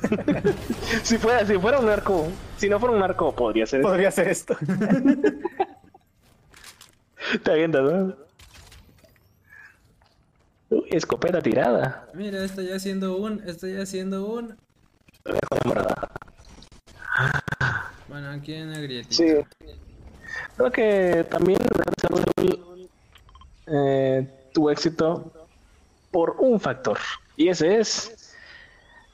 [1.03, 3.84] Si fuera, si fuera un narco, si no fuera un narco, podría ser.
[3.84, 4.57] Podría ser esto.
[7.43, 8.15] Te avientas, ¿no?
[10.72, 12.07] Uy, escopeta tirada.
[12.15, 14.57] Mira, estoy haciendo un, estoy haciendo un.
[18.07, 19.15] Bueno, aquí en la grietita.
[19.15, 19.34] Sí.
[20.57, 21.59] Creo que también
[23.67, 25.32] eh, tuvo éxito
[26.11, 26.97] por un factor.
[27.38, 28.36] Y ese es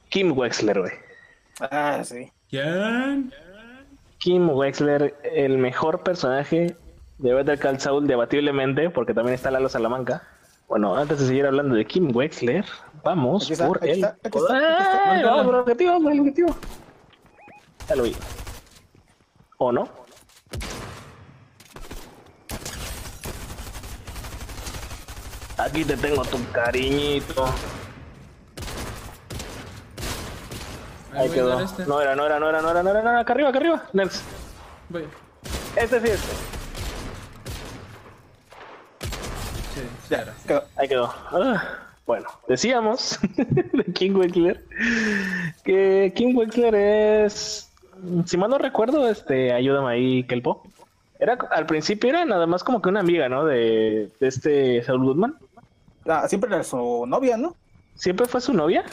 [0.10, 0.94] Kim Wexler, güey.
[1.60, 2.32] Ah, sí.
[2.50, 3.34] ¿Quién?
[4.20, 6.76] Kim Wexler, el mejor personaje
[7.20, 10.24] de Better Call Saul, debatiblemente, porque también está Lalo Salamanca.
[10.68, 12.66] Bueno, antes de seguir hablando de Kim Wexler,
[13.04, 13.96] vamos Aquí está, por aquí el...
[13.96, 15.12] está, aquí está, aquí está.
[15.12, 15.24] ¡Ay!
[15.24, 16.56] Vamos por el objetivo, vamos por el objetivo.
[17.90, 18.16] Ya lo vi.
[19.58, 19.90] ¿O no?
[25.58, 27.46] Aquí te tengo tu cariñito.
[31.14, 31.50] Ahí a quedó.
[31.50, 31.86] dar este.
[31.88, 33.20] No era, no era, no era, no era, no era, no era.
[33.22, 33.84] Acá arriba, acá arriba.
[33.94, 34.22] Next.
[34.90, 35.08] Voy.
[35.76, 36.28] Este sí, este.
[39.74, 40.34] Sí, Ya, espera.
[40.46, 40.64] quedó.
[40.76, 41.14] Ahí quedó.
[41.32, 41.64] Ah,
[42.08, 44.64] bueno, decíamos de King Wexler
[45.64, 47.70] que King Wexler es,
[48.26, 50.64] si mal no recuerdo, este, ayúdame ahí, Kelpo.
[51.20, 53.44] Era, al principio era nada más como que una amiga, ¿no?
[53.46, 55.36] De, de este Saul Goodman.
[56.08, 57.56] Ah, siempre era su novia, ¿no?
[57.96, 58.86] ¿Siempre fue su novia?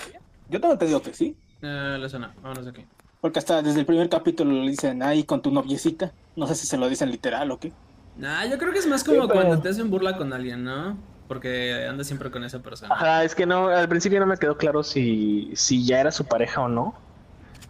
[0.48, 1.36] Yo tengo entendido que sí.
[1.62, 2.84] Eh, le suena, vámonos de aquí.
[3.20, 6.12] Porque hasta desde el primer capítulo le dicen ahí con tu noviecita.
[6.34, 7.72] No sé si se lo dicen literal o qué.
[8.16, 10.64] Nah, yo creo que es más como Sí, pero- cuando te hacen burla con alguien,
[10.64, 10.96] ¿no?
[11.28, 12.94] Porque andas siempre con esa persona.
[12.94, 16.24] Ajá, es que no, al principio no me quedó claro si, si ya era su
[16.26, 16.94] pareja o no.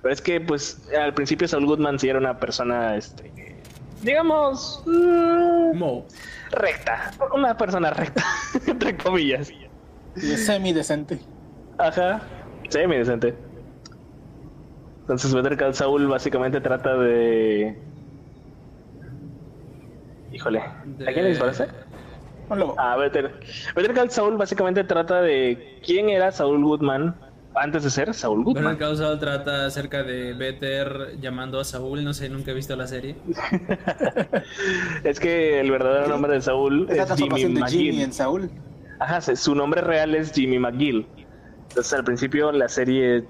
[0.03, 3.33] Pero es que, pues, al principio Saul Goodman sí era una persona, este,
[4.03, 6.07] digamos, mm, Mo.
[6.51, 8.23] recta, una persona recta,
[8.67, 9.51] entre comillas.
[9.51, 9.67] Y
[10.17, 11.19] es semi decente.
[11.79, 12.21] Ajá,
[12.69, 13.35] semi decente.
[15.01, 17.79] Entonces Better Call Saul básicamente trata de...
[20.33, 20.83] Híjole, ¿a
[21.13, 21.69] quién le disparece?
[22.79, 23.41] Ah, Better,
[23.75, 27.15] Better Call Saul básicamente trata de quién era Saul Goodman
[27.55, 28.65] antes de ser Saul Goodman.
[28.65, 32.77] Better Call Saul trata acerca de Better llamando a Saul, no sé, nunca he visto
[32.77, 33.17] la serie.
[35.05, 38.01] es que el verdadero nombre de Saul es, Jimmy McGill.
[38.01, 38.51] en Saul.
[38.99, 41.07] Ajá, su nombre real es Jimmy McGill.
[41.69, 43.25] Entonces al principio la serie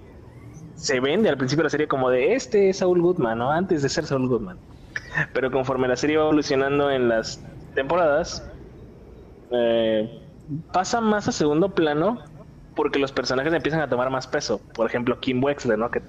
[0.74, 3.50] se vende al principio de la serie como de este es Saul Goodman, ¿no?
[3.50, 4.58] Antes de ser Saul Goodman.
[5.32, 7.40] Pero conforme la serie va evolucionando en las
[7.74, 8.44] temporadas,
[9.54, 10.20] eh,
[10.72, 12.22] pasa más a segundo plano
[12.74, 14.60] porque los personajes empiezan a tomar más peso.
[14.74, 15.90] Por ejemplo, Kim Wexler, ¿no?
[15.90, 16.02] Que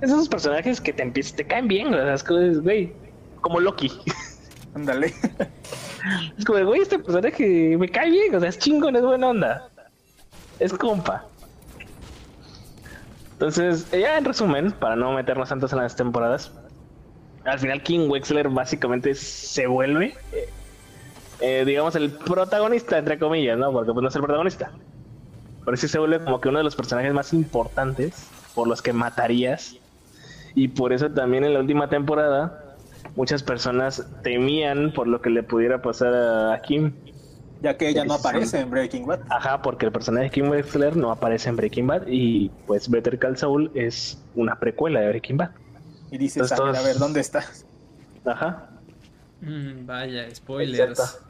[0.00, 1.90] esos personajes que te empiezan, te caen bien,
[2.62, 2.92] güey,
[3.40, 3.90] como Loki.
[4.74, 5.12] Ándale.
[6.38, 9.68] es como, güey, este personaje me cae bien, o sea, es chingón, es buena onda.
[10.60, 11.24] Es compa.
[13.32, 16.52] Entonces, ya en resumen, para no meternos tantos en las temporadas,
[17.44, 20.14] al final King Wexler básicamente se vuelve,
[21.40, 23.72] eh, digamos, el protagonista, entre comillas, ¿no?
[23.72, 24.72] Porque pues no es el protagonista.
[25.64, 28.92] Pero sí se vuelve como que uno de los personajes más importantes por los que
[28.92, 29.76] matarías.
[30.54, 32.64] Y por eso también en la última temporada
[33.16, 36.92] muchas personas temían por lo que le pudiera pasar a Kim.
[37.60, 39.20] Ya que ella no aparece en Breaking Bad.
[39.30, 43.18] Ajá, porque el personaje de Kim Wexler no aparece en Breaking Bad y pues Better
[43.18, 45.50] Call Saul es una precuela de Breaking Bad.
[46.10, 47.66] Y dices, a, ver, ¿dónde estás?
[48.24, 48.70] Ajá.
[49.40, 51.20] Mm, vaya, spoilers.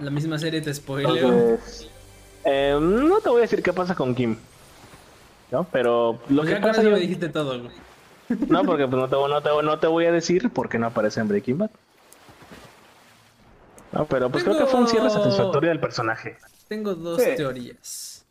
[0.00, 1.58] La misma serie te spoileo.
[2.44, 4.36] Eh, no te voy a decir qué pasa con Kim.
[5.50, 5.64] ¿No?
[5.64, 6.82] Pero lo pues que pasa.
[6.82, 7.60] me dijiste todo,
[8.48, 11.20] No, porque pues, no, te, no, te, no te voy a decir porque no aparece
[11.20, 11.70] en Breaking Bad.
[13.92, 16.36] No, pero pues creo que fue un cierre satisfactorio del personaje.
[16.68, 18.24] Tengo dos teorías.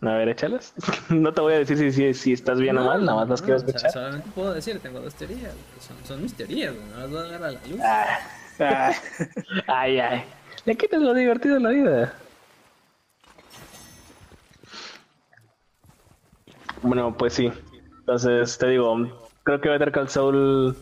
[0.00, 0.74] A ver, échalas.
[1.10, 3.56] no te voy a decir si, si, estás bien o mal, nada más las quiero
[3.56, 3.90] escuchar.
[3.90, 5.54] solamente puedo decir, tengo dos teorías.
[5.80, 7.80] Son, son mis teorías, no las voy a dar a la luz.
[7.82, 8.18] Ah.
[8.58, 10.24] Ay, ay.
[10.64, 12.14] Le quitas lo divertido en la vida.
[16.82, 17.52] Bueno, pues sí.
[18.00, 18.96] Entonces, te digo,
[19.42, 20.76] creo que Better Call Saul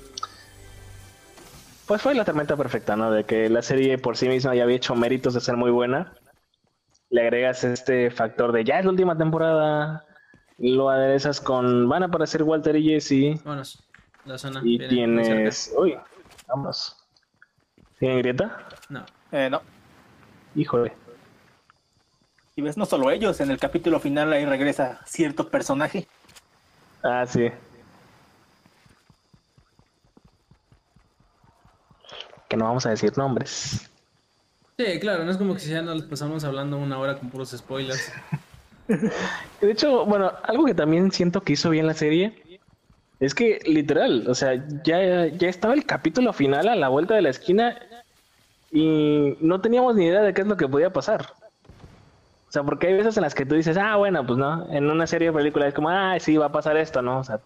[1.87, 3.11] pues fue la tormenta perfecta, ¿no?
[3.11, 6.15] De que la serie por sí misma ya había hecho méritos de ser muy buena.
[7.11, 10.05] Le agregas este factor de ya es la última temporada.
[10.59, 11.89] Lo aderezas con.
[11.89, 13.43] Van a aparecer Walter y Jesse.
[13.45, 13.87] Vámonos.
[14.25, 14.63] La zona.
[14.65, 15.75] Y tienes.
[15.77, 15.99] Uy,
[16.49, 17.02] vamos.
[18.03, 18.67] ¿Tienen grieta?
[18.89, 19.07] No.
[19.31, 19.63] Eh, no.
[20.57, 20.93] Híjole.
[22.57, 26.09] Y ves, no solo ellos, en el capítulo final ahí regresa cierto personaje.
[27.05, 27.49] Ah, sí.
[32.49, 33.89] que no vamos a decir nombres.
[34.77, 37.51] Sí, claro, no es como que si ya nos pasamos hablando una hora con puros
[37.51, 38.13] spoilers.
[38.89, 42.59] De hecho, bueno, algo que también siento que hizo bien la serie
[43.21, 47.23] es que literal, o sea, ya, ya estaba el capítulo final a la vuelta de
[47.23, 47.79] la esquina
[48.73, 51.29] y no teníamos ni idea de qué es lo que podía pasar.
[52.49, 54.91] O sea, porque hay veces en las que tú dices, ah, bueno, pues no, en
[54.91, 57.19] una serie de películas es como, ah, sí, va a pasar esto, ¿no?
[57.19, 57.41] O sea,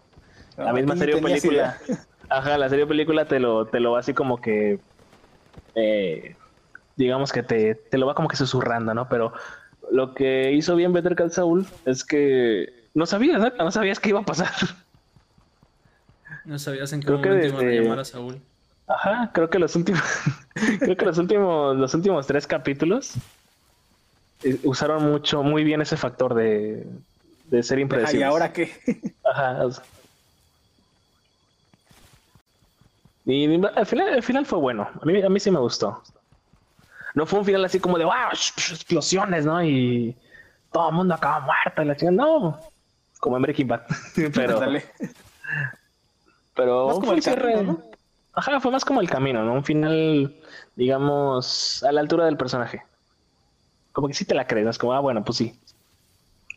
[0.57, 1.77] la misma serie de película.
[2.29, 4.79] Ajá, la serie de película te lo, te lo va así como que
[5.75, 6.35] eh,
[6.95, 9.07] digamos que te, te, lo va como que susurrando, ¿no?
[9.07, 9.31] Pero
[9.91, 13.49] lo que hizo bien Better Call Saul es que no sabías, ¿no?
[13.57, 14.51] No sabías qué iba a pasar.
[16.45, 18.41] No sabías en qué creo momento que llamar a Saúl.
[18.87, 20.01] Ajá, creo que los últimos,
[20.79, 23.15] creo que los últimos, los últimos tres capítulos
[24.43, 26.87] eh, usaron mucho, muy bien ese factor de,
[27.45, 28.25] de ser impredecible.
[28.25, 28.71] ¿Y ahora qué?
[29.23, 29.67] Ajá.
[33.25, 34.89] Y al final, el final fue bueno.
[35.01, 36.01] A mí, a mí sí me gustó.
[37.13, 39.61] No fue un final así como de wow, explosiones, ¿no?
[39.61, 40.15] Y
[40.71, 42.15] todo el mundo acaba muerto y la chingada.
[42.15, 42.57] No,
[43.19, 43.81] como en Breaking Bad.
[44.33, 44.61] pero,
[46.55, 47.65] pero como el cierre.
[48.37, 49.51] Ajá, fue más como el camino, ¿no?
[49.53, 50.35] Un final,
[50.75, 52.83] digamos, a la altura del personaje.
[53.91, 54.69] Como que sí te la crees, ¿no?
[54.69, 55.59] Es como, ah, bueno, pues sí.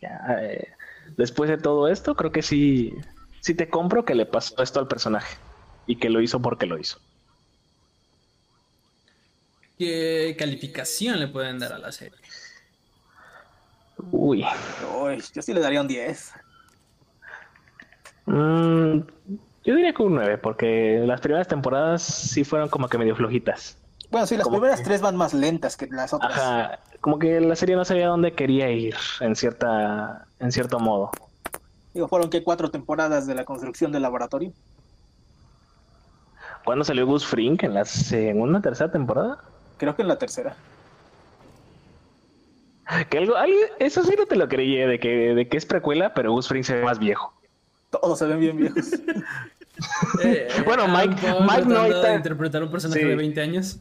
[0.03, 0.69] Eh,
[1.17, 2.93] después de todo esto, creo que sí,
[3.41, 5.39] sí te compro que le pasó esto al personaje
[5.87, 6.99] y que lo hizo porque lo hizo.
[9.79, 12.19] ¿Qué calificación le pueden dar a la serie?
[14.13, 14.45] Uy.
[15.01, 16.35] Uy yo sí le daría un 10.
[18.27, 19.01] Mm,
[19.65, 23.77] yo diría que un 9, porque las primeras temporadas sí fueron como que medio flojitas.
[24.11, 26.33] Bueno, sí, las primeras tres van más lentas que las otras.
[26.37, 31.11] Ajá, como que la serie no sabía dónde quería ir, en cierta, en cierto modo.
[31.95, 34.53] Digo, fueron que cuatro temporadas de la construcción del laboratorio.
[36.65, 37.63] ¿Cuándo salió Gus Frink?
[37.63, 39.39] ¿En la segunda, tercera temporada?
[39.77, 40.57] Creo que en la tercera.
[43.09, 46.13] Que algo, algo- eso sí no te lo creí, de que, de que es precuela,
[46.13, 47.33] pero Gus Fring se ve más viejo.
[47.91, 48.87] Todos se ven bien viejos.
[50.23, 53.07] Eh, Bueno, Aaron Mike- Mike no está- interpretar un personaje Sí.
[53.09, 53.79] de 20 años.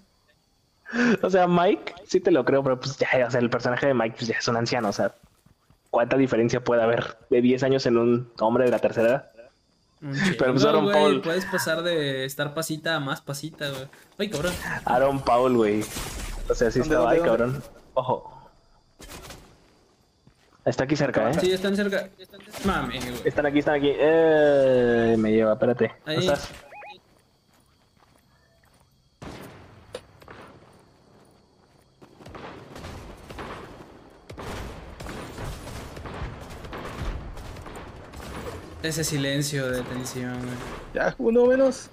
[1.22, 3.94] O sea, Mike, sí te lo creo, pero pues ya, o sea, el personaje de
[3.94, 5.14] Mike pues ya es un anciano, o sea,
[5.90, 9.32] ¿cuánta diferencia puede haber de 10 años en un hombre de la tercera edad?
[10.40, 11.22] Pero pues Aaron Paul.
[11.22, 13.88] Puedes pasar de estar pasita a más pasita, güey.
[14.20, 14.54] Ay, cabrón.
[14.86, 15.84] Aaron Paul, güey.
[16.50, 17.64] O sea, sí ¿Dónde, estaba ahí, dónde, cabrón.
[17.96, 18.50] Ojo.
[20.66, 21.34] Está aquí cerca, ¿eh?
[21.40, 22.10] Sí, están cerca.
[22.66, 23.14] Mami, güey.
[23.26, 23.92] Están aquí, están aquí.
[23.94, 25.92] Eh, me lleva, espérate.
[26.06, 26.28] ¿Dónde Ahí.
[26.28, 26.50] estás?
[38.82, 40.56] Ese silencio de tensión, güey.
[40.94, 41.90] Ya, uno menos.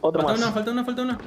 [0.00, 0.42] Otro Falta más.
[0.42, 1.18] uno, falta uno, falta uno.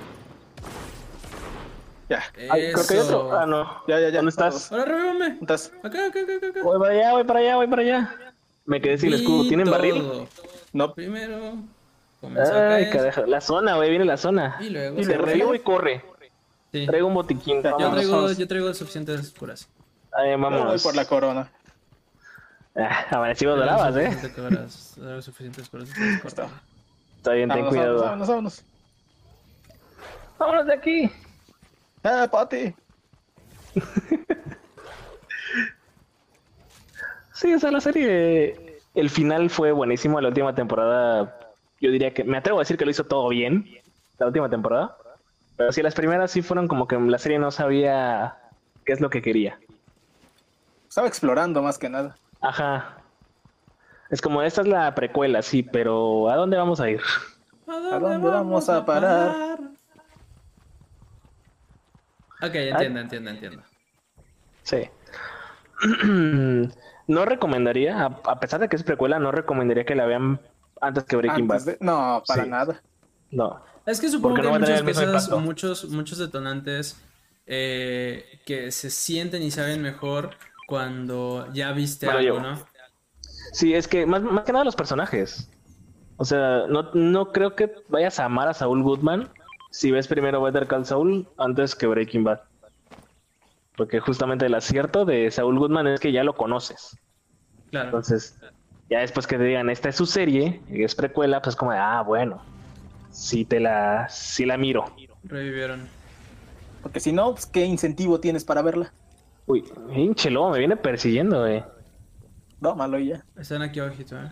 [2.10, 3.28] Ya, Ay, creo que hay otro.
[3.28, 3.38] Eso.
[3.38, 3.84] Ah, no.
[3.88, 4.10] ya, ya.
[4.10, 4.16] ya.
[4.18, 4.72] ¿Dónde estás?
[4.72, 5.30] Ahora revívame.
[5.30, 5.72] ¿Dónde estás?
[5.84, 6.64] Acá, acá, acá, acá.
[6.64, 8.16] Voy para allá, voy para allá, voy para allá.
[8.66, 9.48] Me quedé sin Vi escudo.
[9.48, 9.96] ¿Tienen barril?
[10.02, 10.28] todo.
[10.74, 10.94] No.
[10.94, 11.56] Primero
[12.22, 13.26] comenzó Ay, carajo.
[13.26, 14.58] La zona, güey, viene la zona.
[14.62, 16.04] y luego Y revivo y corre.
[16.72, 16.86] Sí.
[16.86, 17.58] Traigo un botiquín.
[17.64, 17.94] Yo Vámonos.
[17.94, 19.68] traigo, yo traigo suficientes curas.
[20.14, 20.84] Ay, Yo voy vámonos.
[20.84, 21.52] por la corona.
[22.76, 24.12] Ah, amanecido Traigo dorabas, eh.
[24.12, 25.90] suficientes curas, traigo suficientes curas.
[26.26, 26.48] Está.
[27.18, 28.02] Está bien, ten Vámonos, cuidado.
[28.02, 28.64] vámonos, vámonos, vámonos.
[30.38, 31.12] Vámonos de aquí.
[32.04, 32.74] Ah, Pati.
[37.34, 38.80] Sí, o sea, la serie.
[38.96, 40.20] El final fue buenísimo.
[40.20, 41.38] La última temporada.
[41.80, 42.24] Yo diría que.
[42.24, 43.66] Me atrevo a decir que lo hizo todo bien.
[44.18, 44.98] La última temporada.
[45.56, 48.38] Pero sí, las primeras sí fueron como que la serie no sabía
[48.86, 49.60] qué es lo que quería.
[50.88, 52.16] Estaba explorando más que nada.
[52.42, 52.98] Ajá.
[54.10, 57.02] Es como esta es la precuela, sí, pero ¿a dónde vamos a ir?
[57.68, 59.60] ¿A dónde vamos a parar?
[62.42, 63.64] Ok, entiendo, entiendo, entiendo.
[64.64, 64.90] Sí.
[67.08, 70.40] no recomendaría, a, a pesar de que es precuela, no recomendaría que la vean
[70.82, 71.74] antes que Breaking Antes Bad.
[71.74, 72.50] de- No, para Sí.
[72.50, 72.82] nada.
[73.32, 73.62] No.
[73.86, 77.02] Es que supongo que no hay muchas cosas, muchos, muchos detonantes
[77.46, 80.32] eh, que se sienten y saben mejor
[80.68, 82.60] cuando ya viste Bueno, algo, yo- ¿no?
[83.54, 85.50] Sí, es que más, más que nada los personajes.
[86.18, 89.30] O sea, no, no creo que vayas a amar a Saul Goodman
[89.72, 92.42] si ves primero Better Call Saul antes que Breaking Bad.
[93.76, 96.98] Porque justamente el acierto de Saul Goodman es que ya lo conoces.
[97.70, 97.88] Claro.
[97.88, 98.40] Entonces,
[98.90, 101.78] ya después que te digan, esta es su serie, y es precuela, pues como, de,
[101.78, 102.42] ah, bueno,
[103.12, 104.86] sí te la, sí la miro.
[105.24, 105.88] Revivieron.
[106.82, 108.92] Porque si no, pues, ¿qué incentivo tienes para verla?
[109.46, 109.64] Uy,
[109.94, 111.64] hinche lobo, me viene persiguiendo, eh.
[112.60, 113.26] No, malo y ya.
[113.38, 114.32] Están aquí abajito, ¿eh?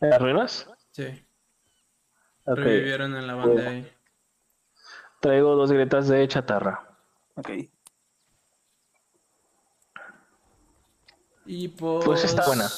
[0.00, 0.70] ¿En las ruinas?
[0.90, 1.04] Sí.
[2.54, 3.92] Revivieron en la banda ahí.
[5.20, 6.88] Traigo dos grietas de chatarra.
[7.36, 7.50] Ok.
[11.46, 12.04] Y pues...
[12.04, 12.68] Pues está buena.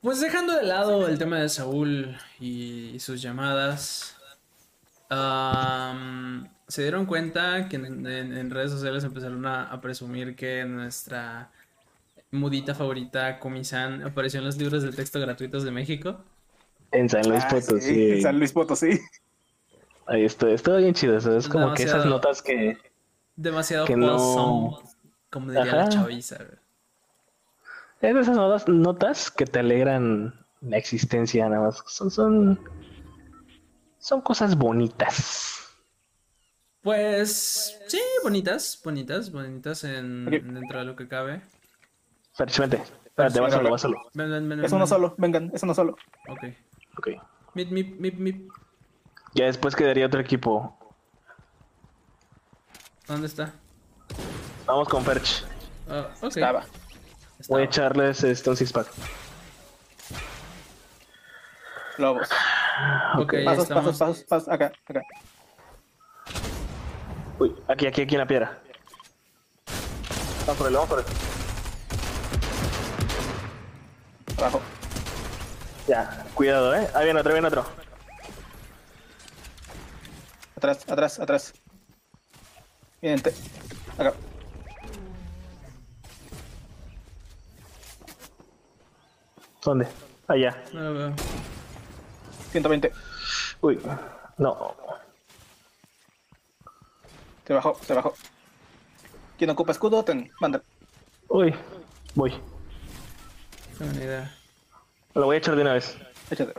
[0.00, 4.16] Pues dejando de lado el tema de Saúl y sus llamadas,
[5.10, 10.64] am, se dieron cuenta que en, en- en redes sociales empezaron a, a presumir que
[10.64, 11.50] nuestra
[12.30, 16.24] mudita favorita, Comisan, apareció en los libros de texto gratuitos de México.
[16.92, 17.80] En San Luis Ah, Potosí.
[17.80, 19.00] sí, en San Luis Potosí.
[20.06, 21.16] Ahí estoy, estoy bien chido.
[21.16, 22.76] eso Es como que esas notas que.
[23.36, 24.90] Demasiado Que no- wholesome,
[25.30, 26.36] como diría la chaviza.
[28.00, 31.82] Es de esas notas, notas que te alegran la existencia, nada más.
[31.86, 32.60] Son, son,
[33.98, 35.56] son cosas bonitas.
[36.82, 41.42] Pues sí, bonitas, bonitas, bonitas en, dentro de lo que cabe.
[42.38, 42.82] Vente.
[43.04, 44.02] Espérate, Sí, va solo, va solo.
[44.14, 44.88] Ven, ven, ven, Es uno ven.
[44.88, 45.94] solo, vengan, es uno solo.
[46.28, 46.44] Ok.
[47.00, 47.08] Ok.
[47.54, 48.52] Mip, mip, mip, mip.
[49.32, 50.76] Ya después quedaría otro equipo.
[53.06, 53.54] ¿Dónde está?
[54.66, 55.46] Vamos con Ferch.
[55.88, 56.36] Ah, ok.
[56.36, 56.66] Estaba.
[57.48, 58.88] Voy a echarles este, un six pack.
[61.96, 62.28] Lobos.
[63.16, 64.48] Ok, Pasos, pasos, pasos, pasos.
[64.50, 65.00] Acá, acá.
[67.38, 68.58] Uy, aquí, aquí, aquí en la piedra.
[70.40, 71.04] Vamos por él, vamos por él.
[74.36, 74.60] Abajo.
[75.88, 76.88] Ya, cuidado, eh.
[76.94, 77.66] Ahí viene otro, viene otro.
[80.56, 81.52] Atrás, atrás, atrás.
[83.02, 83.34] Bien, te-
[83.98, 84.14] acá.
[89.62, 89.86] ¿Dónde?
[90.28, 90.56] Allá.
[90.72, 91.14] No lo veo.
[92.52, 92.90] 120.
[93.60, 93.78] Uy,
[94.38, 94.74] no.
[97.46, 98.14] Se bajó, se bajó.
[99.36, 100.02] ¿Quién ocupa escudo?
[100.02, 100.62] Ten, manda.
[101.28, 101.54] Uy,
[102.14, 102.30] voy.
[102.30, 104.34] No tengo ni idea.
[105.12, 105.98] Lo voy a echar de una vez.
[106.30, 106.54] Échate.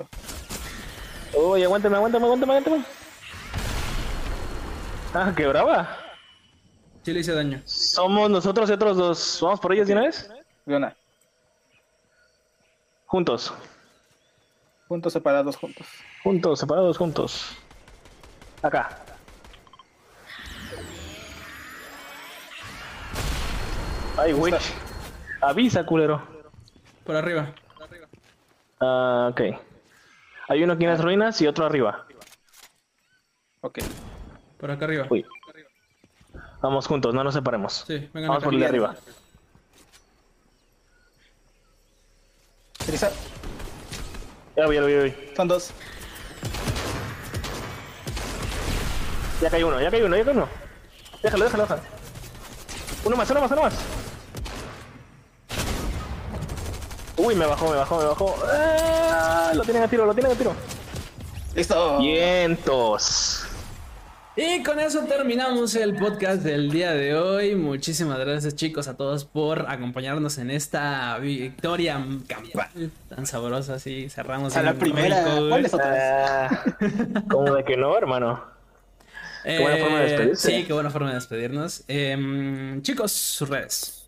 [1.33, 2.85] Uy, aguántame, aguántame, aguántame, aguántame.
[5.13, 5.97] Ah, qué brava.
[7.03, 7.61] Sí le hice daño.
[7.65, 9.39] Somos nosotros y otros dos.
[9.41, 10.29] ¿Vamos por ellos de una vez?
[10.65, 10.95] De una.
[13.05, 13.53] Juntos.
[14.87, 15.87] Juntos, separados, juntos.
[16.23, 17.57] Juntos, separados, juntos.
[18.61, 18.97] Acá.
[24.17, 24.53] Ay, güey.
[25.41, 26.21] Avisa, culero.
[27.05, 27.53] Por arriba.
[28.81, 29.41] Ah, ok.
[30.49, 32.05] Hay uno aquí en las ruinas y otro arriba.
[33.61, 33.79] Ok.
[34.57, 35.05] Por acá arriba.
[35.09, 35.25] Uy.
[36.61, 37.83] Vamos juntos, no nos separemos.
[37.87, 38.45] Sí, vengan Vamos acá.
[38.45, 38.95] por el de arriba.
[42.85, 43.11] Teresa,
[44.55, 45.15] Ya voy, ya voy, ya voy.
[45.35, 45.71] son dos.
[49.41, 50.47] Ya cae uno, ya cae uno, ya cae uno.
[51.23, 51.81] Déjalo, déjalo, déjalo.
[53.05, 53.73] Uno más, uno más, uno más.
[57.23, 58.35] Uy, me bajó, me bajó, me bajó.
[58.47, 60.55] Ah, lo tienen a tiro, lo tienen a tiro.
[61.55, 61.99] Listo.
[61.99, 63.45] Vientos.
[64.35, 67.53] Y con eso terminamos el podcast del día de hoy.
[67.53, 72.03] Muchísimas gracias chicos a todos por acompañarnos en esta victoria
[73.07, 73.75] tan sabrosa.
[73.75, 74.57] Así cerramos.
[74.57, 75.21] A la primera.
[75.23, 75.97] México, ¿Cuáles otras?
[76.27, 76.63] Ah,
[77.29, 78.43] ¿Cómo de que no, hermano?
[79.45, 80.51] Eh, buena forma de despedirse.
[80.51, 81.83] Sí, qué buena forma de despedirnos.
[81.87, 84.00] Em, chicos, sus redes.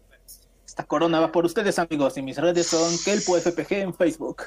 [0.73, 2.17] Esta corona va por ustedes, amigos.
[2.17, 4.41] Y mis redes son Kelpo FPG en Facebook.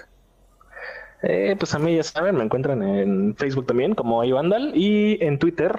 [1.22, 5.24] Eh, pues a mí ya saben, me encuentran en Facebook también como Hey Vandal y
[5.24, 5.78] en Twitter,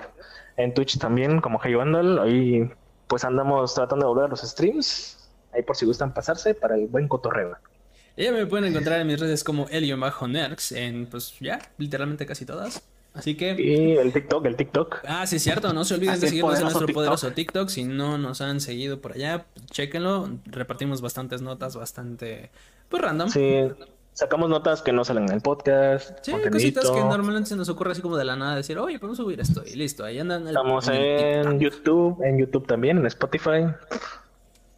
[0.55, 2.19] en Twitch también como Hey Vandal.
[2.19, 2.71] Ahí
[3.07, 5.29] pues andamos tratando de volver a los streams.
[5.51, 7.57] Ahí por si gustan pasarse para el buen cotorreo.
[8.15, 12.81] Ella me pueden encontrar en mis redes como Elio-Nerx en pues ya, literalmente casi todas.
[13.17, 14.97] Así que Y el TikTok, el TikTok.
[15.07, 15.73] Ah, sí, es cierto.
[15.73, 16.95] No se olviden Así de seguirnos en nuestro TikTok.
[16.95, 17.69] poderoso TikTok.
[17.69, 20.29] Si no nos han seguido por allá, chéquenlo.
[20.45, 22.51] Repartimos bastantes notas, bastante,
[22.89, 23.29] pues random.
[23.29, 23.39] Sí,
[23.77, 26.09] Sí, sacamos notas que no salen en el podcast.
[26.19, 26.93] cositas contenidito.
[26.93, 29.63] que normalmente se nos ocurre así como de la nada decir, oye, podemos subir esto
[29.65, 30.03] y listo.
[30.03, 30.41] Ahí andan.
[30.43, 31.59] el- Estamos en.
[31.59, 33.65] YouTube, en YouTube también, en Spotify.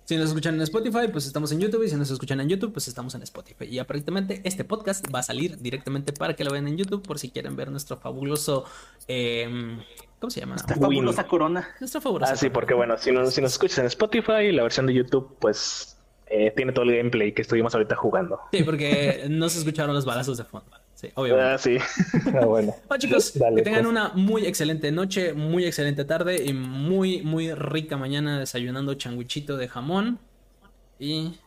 [0.09, 1.83] Si nos escuchan en Spotify, pues estamos en YouTube.
[1.83, 3.65] Y si nos escuchan en YouTube, pues estamos en Spotify.
[3.65, 7.19] Y aparentemente este podcast va a salir directamente para que lo vean en YouTube por
[7.19, 8.65] si quieren ver nuestro fabuloso.
[9.07, 9.77] em,
[10.19, 10.55] ¿Cómo se llama?
[10.67, 10.81] Win.
[10.81, 11.67] fabulosa corona.
[11.79, 12.33] Nuestro fabuloso.
[12.33, 15.37] Ah, sí, porque bueno, si, no- si nos escuchas en Spotify, la versión de YouTube,
[15.39, 15.95] pues
[16.25, 18.39] eh, tiene todo el gameplay que estuvimos ahorita jugando.
[18.51, 20.71] Sí, porque no se escucharon los balazos de fondo.
[20.99, 21.49] Sí, obviamente.
[21.49, 21.77] Ah, sí.
[22.35, 22.75] Ah, bueno.
[22.87, 23.91] Bueno, chicos, Dale, que tengan pues.
[23.91, 29.69] una muy excelente noche, muy excelente tarde y muy, muy rica mañana desayunando changuichito de
[29.69, 30.19] jamón.
[30.99, 31.39] Y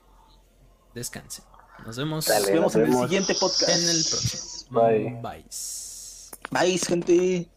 [0.94, 1.44] descansen.
[1.84, 2.40] Nos vemos Dale.
[2.40, 3.68] Nos vemos en el siguiente podcast.
[3.68, 4.80] en el próximo.
[4.80, 5.20] Bye.
[5.20, 5.44] Bye.
[6.50, 7.48] Bye, gente.